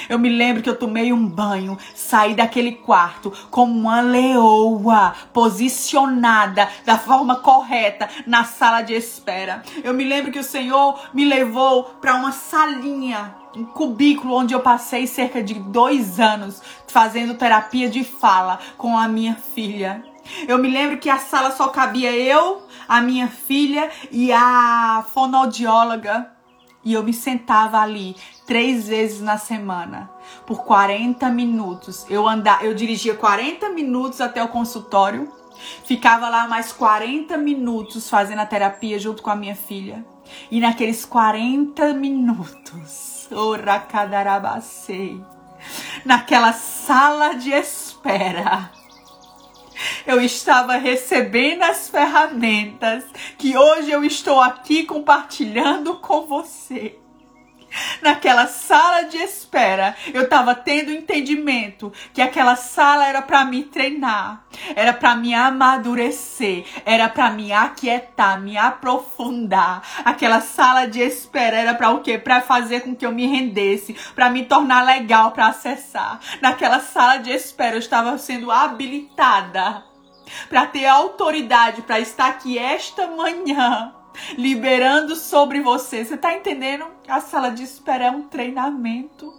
[0.10, 6.70] eu me lembro que eu tomei um banho, saí daquele quarto como uma leoa, posicionada
[6.86, 9.64] da forma correta na sala de espera.
[9.84, 14.60] Eu me lembro que o Senhor me levou para uma salinha, um cubículo onde eu
[14.60, 20.04] passei cerca de dois anos fazendo terapia de fala com a minha filha.
[20.48, 26.33] Eu me lembro que a sala só cabia eu, a minha filha e a fonoaudióloga.
[26.86, 28.16] E eu me sentava ali
[28.46, 30.10] três vezes na semana,
[30.46, 32.06] por 40 minutos.
[32.10, 35.32] Eu andava, eu dirigia 40 minutos até o consultório,
[35.86, 40.06] ficava lá mais 40 minutos fazendo a terapia junto com a minha filha.
[40.52, 45.22] E naqueles 40 minutos, oracadarabacei,
[46.04, 48.72] naquela sala de espera,
[50.06, 53.04] eu estava recebendo as ferramentas
[53.38, 56.98] que hoje eu estou aqui compartilhando com você
[58.02, 64.46] naquela sala de espera, eu estava tendo entendimento que aquela sala era para me treinar,
[64.76, 69.82] era para me amadurecer, era para me aquietar, me aprofundar.
[70.04, 72.18] Aquela sala de espera era para o quê?
[72.18, 76.20] Para fazer com que eu me rendesse, para me tornar legal para acessar.
[76.42, 79.84] Naquela sala de espera eu estava sendo habilitada
[80.50, 83.94] para ter autoridade para estar aqui esta manhã
[84.38, 86.03] liberando sobre você.
[86.03, 86.86] Você está entendendo?
[87.07, 89.34] A sala de espera é um treinamento.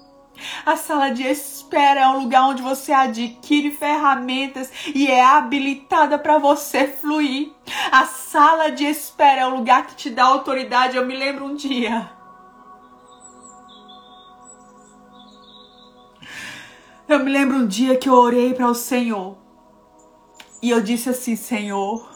[0.66, 6.38] A sala de espera é um lugar onde você adquire ferramentas e é habilitada para
[6.38, 7.52] você fluir.
[7.92, 10.96] A sala de espera é o lugar que te dá autoridade.
[10.96, 12.10] Eu me lembro um dia.
[17.06, 19.36] Eu me lembro um dia que eu orei para o Senhor.
[20.60, 22.13] E eu disse assim: Senhor,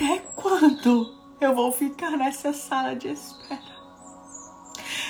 [0.00, 3.60] até quando eu vou ficar nessa sala de espera?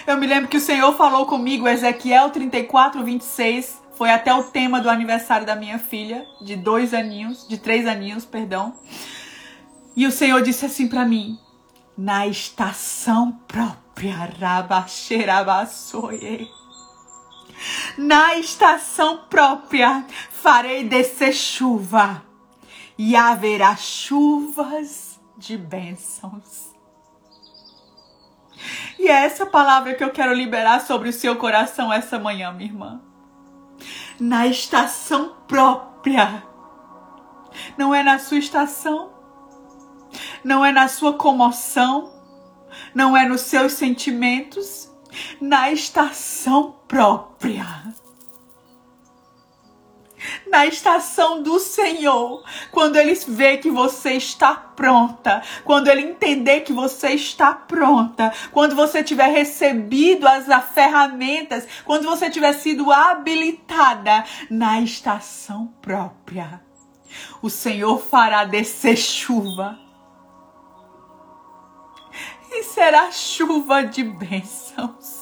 [0.04, 3.80] Eu me lembro que o Senhor falou comigo, Ezequiel 34, 26.
[3.94, 8.24] Foi até o tema do aniversário da minha filha, de dois aninhos, de três aninhos,
[8.24, 8.74] perdão.
[9.94, 11.38] E o Senhor disse assim para mim:
[11.96, 16.48] na estação própria, Rabaxerabassoye.
[17.96, 22.28] Na estação própria farei descer chuva
[23.02, 26.74] e haverá chuvas de bênçãos.
[28.98, 32.68] E é essa palavra que eu quero liberar sobre o seu coração essa manhã, minha
[32.68, 33.00] irmã.
[34.20, 36.44] Na estação própria.
[37.78, 39.10] Não é na sua estação,
[40.44, 42.12] não é na sua comoção,
[42.94, 44.94] não é nos seus sentimentos,
[45.40, 47.66] na estação própria
[50.50, 56.72] na estação do Senhor, quando ele vê que você está pronta, quando ele entender que
[56.72, 64.80] você está pronta, quando você tiver recebido as ferramentas, quando você tiver sido habilitada na
[64.80, 66.60] estação própria,
[67.42, 69.78] o Senhor fará descer chuva.
[72.52, 75.19] E será chuva de bênçãos.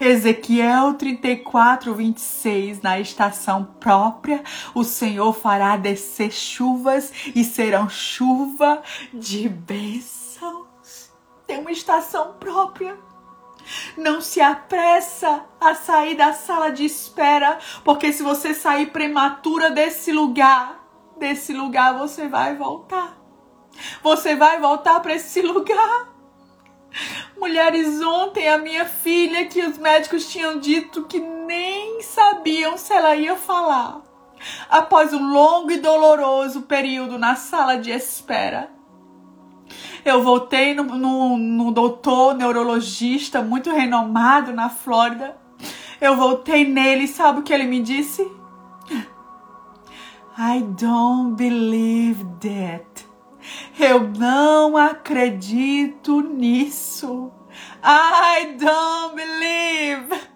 [0.00, 2.80] Ezequiel 34, 26.
[2.82, 4.42] Na estação própria,
[4.74, 8.82] o Senhor fará descer chuvas e serão chuva
[9.12, 11.12] de bênçãos.
[11.46, 12.96] Tem uma estação própria.
[13.96, 20.12] Não se apressa a sair da sala de espera, porque se você sair prematura desse
[20.12, 20.82] lugar,
[21.18, 23.18] desse lugar você vai voltar.
[24.02, 26.07] Você vai voltar para esse lugar.
[27.38, 33.14] Mulheres, ontem a minha filha, que os médicos tinham dito que nem sabiam se ela
[33.14, 34.02] ia falar.
[34.68, 38.70] Após um longo e doloroso período na sala de espera,
[40.04, 45.36] eu voltei no, no, no doutor neurologista muito renomado na Flórida.
[46.00, 48.22] Eu voltei nele sabe o que ele me disse?
[50.40, 52.87] I don't believe that.
[53.78, 57.30] Eu não acredito nisso.
[57.82, 60.28] I don't believe.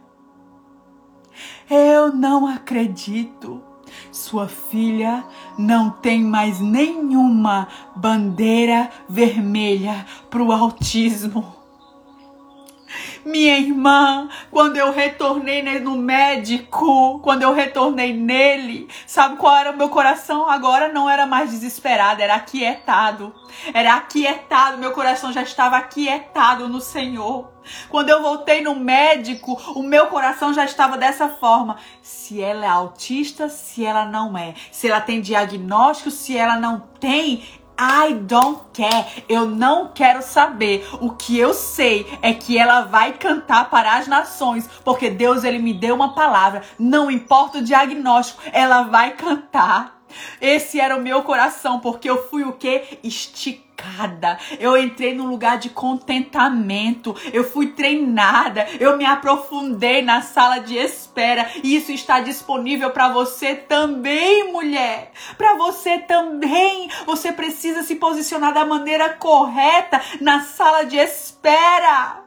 [1.71, 3.63] Eu não acredito.
[4.11, 5.25] Sua filha
[5.59, 11.62] não tem mais nenhuma bandeira vermelha para o autismo.
[13.25, 19.77] Minha irmã, quando eu retornei no médico, quando eu retornei nele, sabe qual era o
[19.77, 20.49] meu coração?
[20.49, 23.35] Agora não era mais desesperado, era aquietado.
[23.73, 27.53] Era aquietado, meu coração já estava aquietado no Senhor.
[27.89, 31.77] Quando eu voltei no médico, o meu coração já estava dessa forma.
[32.01, 34.55] Se ela é autista, se ela não é.
[34.71, 37.45] Se ela tem diagnóstico, se ela não tem,
[37.79, 39.25] I don't care.
[39.29, 40.89] Eu não quero saber.
[41.01, 45.59] O que eu sei é que ela vai cantar para as nações, porque Deus ele
[45.59, 46.63] me deu uma palavra.
[46.79, 50.02] Não importa o diagnóstico, ela vai cantar.
[50.41, 52.99] Esse era o meu coração, porque eu fui o que?
[53.03, 54.39] Esticada.
[54.61, 57.17] Eu entrei num lugar de contentamento.
[57.33, 58.67] Eu fui treinada.
[58.79, 61.49] Eu me aprofundei na sala de espera.
[61.65, 65.11] E isso está disponível para você também, mulher.
[65.37, 66.89] Para você também.
[67.07, 72.22] Você precisa se posicionar da maneira correta na sala de espera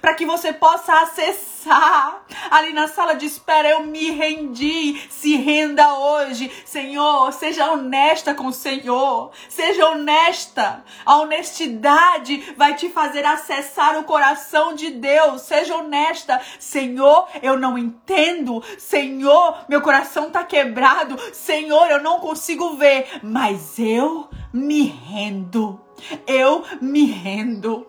[0.00, 2.24] para que você possa acessar.
[2.50, 5.00] Ali na sala de espera eu me rendi.
[5.10, 7.32] Se renda hoje, Senhor.
[7.32, 9.30] Seja honesta com o Senhor.
[9.48, 10.84] Seja honesta.
[11.04, 15.42] A honestidade vai te fazer acessar o coração de Deus.
[15.42, 16.40] Seja honesta.
[16.58, 18.62] Senhor, eu não entendo.
[18.78, 21.16] Senhor, meu coração está quebrado.
[21.32, 25.80] Senhor, eu não consigo ver, mas eu me rendo.
[26.26, 27.86] Eu me rendo.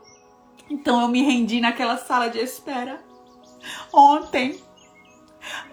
[0.70, 3.02] Então eu me rendi naquela sala de espera.
[3.92, 4.62] Ontem,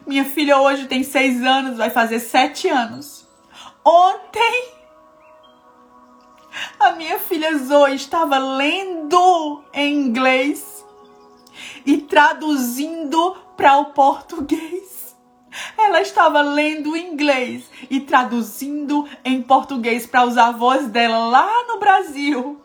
[0.06, 3.26] minha filha hoje tem seis anos, vai fazer sete anos.
[3.84, 4.68] Ontem,
[6.78, 10.84] a minha filha Zoe estava lendo em inglês
[11.84, 15.16] e traduzindo para o português.
[15.78, 21.78] Ela estava lendo em inglês e traduzindo em português para os avós dela lá no
[21.78, 22.63] Brasil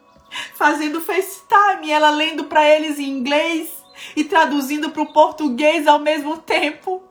[0.54, 3.84] fazendo FaceTime, ela lendo para eles em inglês
[4.16, 7.04] e traduzindo para o português ao mesmo tempo.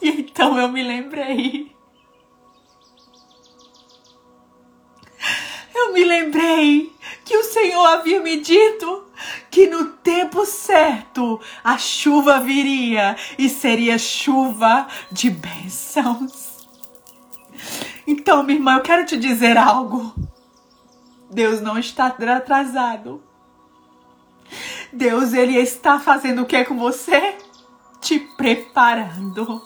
[0.00, 1.74] E então eu me lembrei.
[5.74, 6.92] Eu me lembrei
[7.24, 9.04] que o Senhor havia me dito
[9.50, 16.56] que no tempo certo a chuva viria e seria chuva de bênçãos.
[18.06, 20.14] Então, minha irmã, eu quero te dizer algo.
[21.30, 23.22] Deus não está atrasado.
[24.92, 27.36] Deus, ele está fazendo o que com você?
[28.00, 29.62] Te preparando.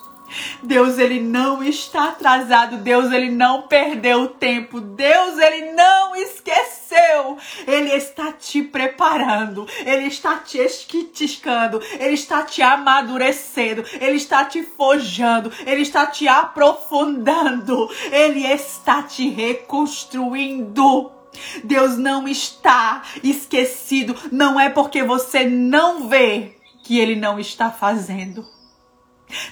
[0.63, 2.79] Deus, ele não está atrasado.
[2.79, 4.81] Deus, ele não perdeu o tempo.
[4.81, 7.37] Deus, ele não esqueceu.
[7.67, 9.67] Ele está te preparando.
[9.85, 11.83] Ele está te esquitiscando.
[11.99, 13.85] Ele está te amadurecendo.
[14.01, 15.53] Ele está te forjando.
[15.67, 17.91] Ele está te aprofundando.
[18.13, 21.20] Ele está te reconstruindo.
[21.64, 24.16] Deus não está esquecido.
[24.33, 28.47] Não é porque você não vê que ele não está fazendo.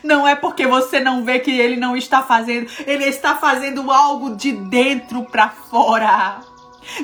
[0.02, 2.70] Não é porque você não vê que ele não está fazendo.
[2.86, 6.40] Ele está fazendo algo de dentro para fora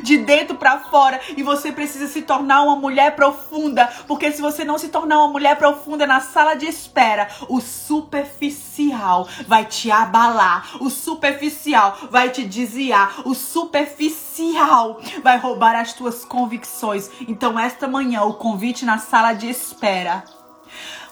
[0.02, 1.20] de dentro para fora.
[1.36, 5.28] E você precisa se tornar uma mulher profunda, porque se você não se tornar uma
[5.28, 12.44] mulher profunda na sala de espera, o superficial vai te abalar, o superficial vai te
[12.44, 17.10] desviar, o superficial vai roubar as tuas convicções.
[17.28, 20.24] Então esta manhã o convite na sala de espera.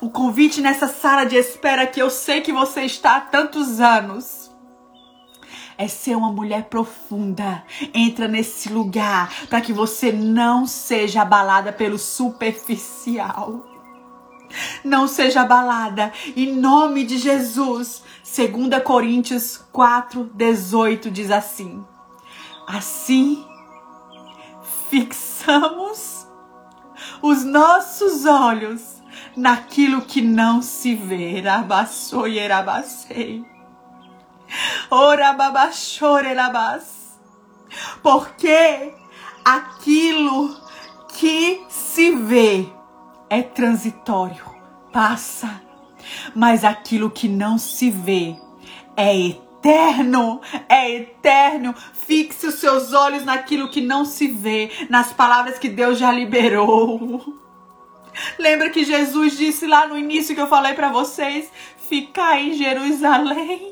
[0.01, 4.52] O convite nessa sala de espera que eu sei que você está há tantos anos
[5.83, 7.65] é ser uma mulher profunda.
[7.93, 13.67] Entra nesse lugar para que você não seja abalada pelo superficial.
[14.85, 16.13] Não seja abalada.
[16.37, 18.03] Em nome de Jesus.
[18.23, 21.85] 2 Coríntios 4, 18 diz assim:
[22.67, 23.45] Assim
[24.89, 26.27] fixamos
[27.21, 29.03] os nossos olhos
[29.37, 31.41] naquilo que não se vê.
[31.41, 33.52] Rabassou e erabacei.
[34.91, 37.19] Ora babachorelabas.
[38.03, 38.93] Porque
[39.45, 40.57] aquilo
[41.09, 42.67] que se vê
[43.31, 44.45] é transitório,
[44.93, 45.63] passa.
[46.35, 48.37] Mas aquilo que não se vê
[48.97, 51.75] é eterno, é eterno.
[51.93, 57.41] Fixe os seus olhos naquilo que não se vê, nas palavras que Deus já liberou.
[58.39, 61.51] Lembra que Jesus disse lá no início que eu falei para vocês:
[61.89, 63.72] ficar em Jerusalém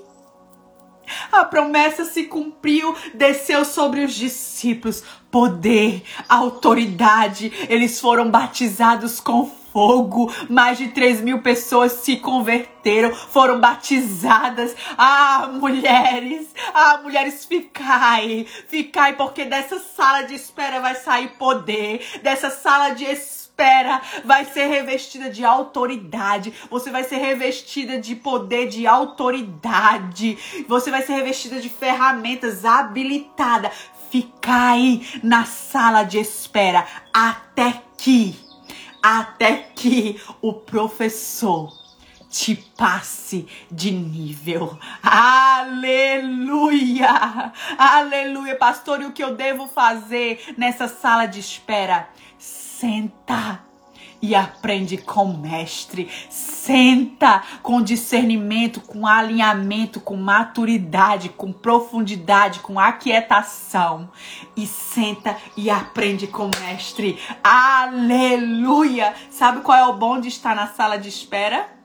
[1.31, 7.53] A promessa se cumpriu, desceu sobre os discípulos poder, autoridade.
[7.69, 10.33] Eles foram batizados com fogo.
[10.49, 14.75] Mais de 3 mil pessoas se converteram, foram batizadas.
[14.97, 22.51] Ah, mulheres, ah, mulheres, ficai, ficai, porque dessa sala de espera vai sair poder, dessa
[22.51, 23.05] sala de
[23.61, 26.53] espera vai ser revestida de autoridade.
[26.71, 30.39] Você vai ser revestida de poder, de autoridade.
[30.67, 33.71] Você vai ser revestida de ferramentas habilitada.
[34.11, 38.35] Ficai na sala de espera até que
[39.03, 41.80] até que o professor
[42.31, 44.79] te passe de nível.
[45.03, 45.93] Aleluia!
[47.77, 52.09] Aleluia, pastor, e o que eu devo fazer nessa sala de espera?
[52.39, 53.69] Senta
[54.23, 56.09] e aprende com o mestre.
[56.29, 64.11] Senta com discernimento, com alinhamento, com maturidade, com profundidade, com aquietação.
[64.57, 67.19] E senta e aprende com o mestre.
[67.43, 69.15] Aleluia!
[69.31, 71.80] Sabe qual é o bom de estar na sala de espera?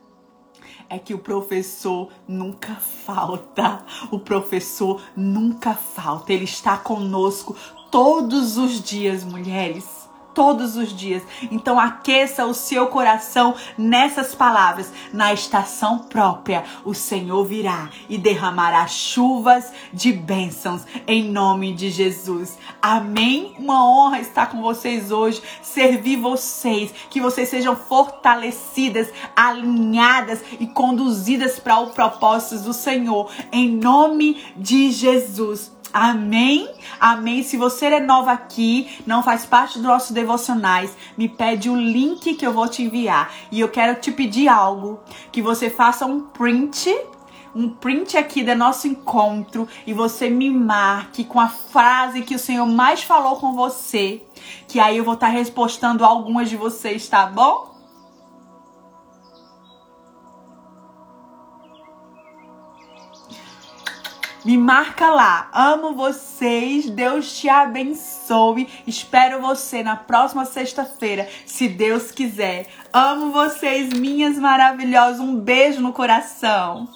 [0.89, 3.83] É que o professor nunca falta.
[4.11, 6.33] O professor nunca falta.
[6.33, 7.55] Ele está conosco
[7.91, 10.04] todos os dias, mulheres
[10.35, 11.23] todos os dias.
[11.49, 14.91] Então aqueça o seu coração nessas palavras.
[15.11, 22.59] Na estação própria, o Senhor virá e derramará chuvas de bênçãos em nome de Jesus.
[22.81, 23.55] Amém.
[23.57, 31.57] Uma honra estar com vocês hoje, servir vocês, que vocês sejam fortalecidas, alinhadas e conduzidas
[31.57, 35.74] para o propósito do Senhor em nome de Jesus.
[35.93, 36.69] Amém?
[36.99, 37.43] Amém.
[37.43, 42.35] Se você é nova aqui, não faz parte dos nossos devocionais, me pede o link
[42.35, 43.31] que eu vou te enviar.
[43.51, 44.99] E eu quero te pedir algo:
[45.31, 46.93] que você faça um print
[47.55, 52.39] um print aqui do nosso encontro e você me marque com a frase que o
[52.39, 54.21] Senhor mais falou com você,
[54.67, 57.74] que aí eu vou estar tá respostando algumas de vocês, tá bom?
[64.45, 65.49] Me marca lá.
[65.51, 66.87] Amo vocês.
[66.87, 68.69] Deus te abençoe.
[68.85, 72.67] Espero você na próxima sexta-feira, se Deus quiser.
[72.93, 75.19] Amo vocês, minhas maravilhosas.
[75.19, 76.87] Um beijo no coração.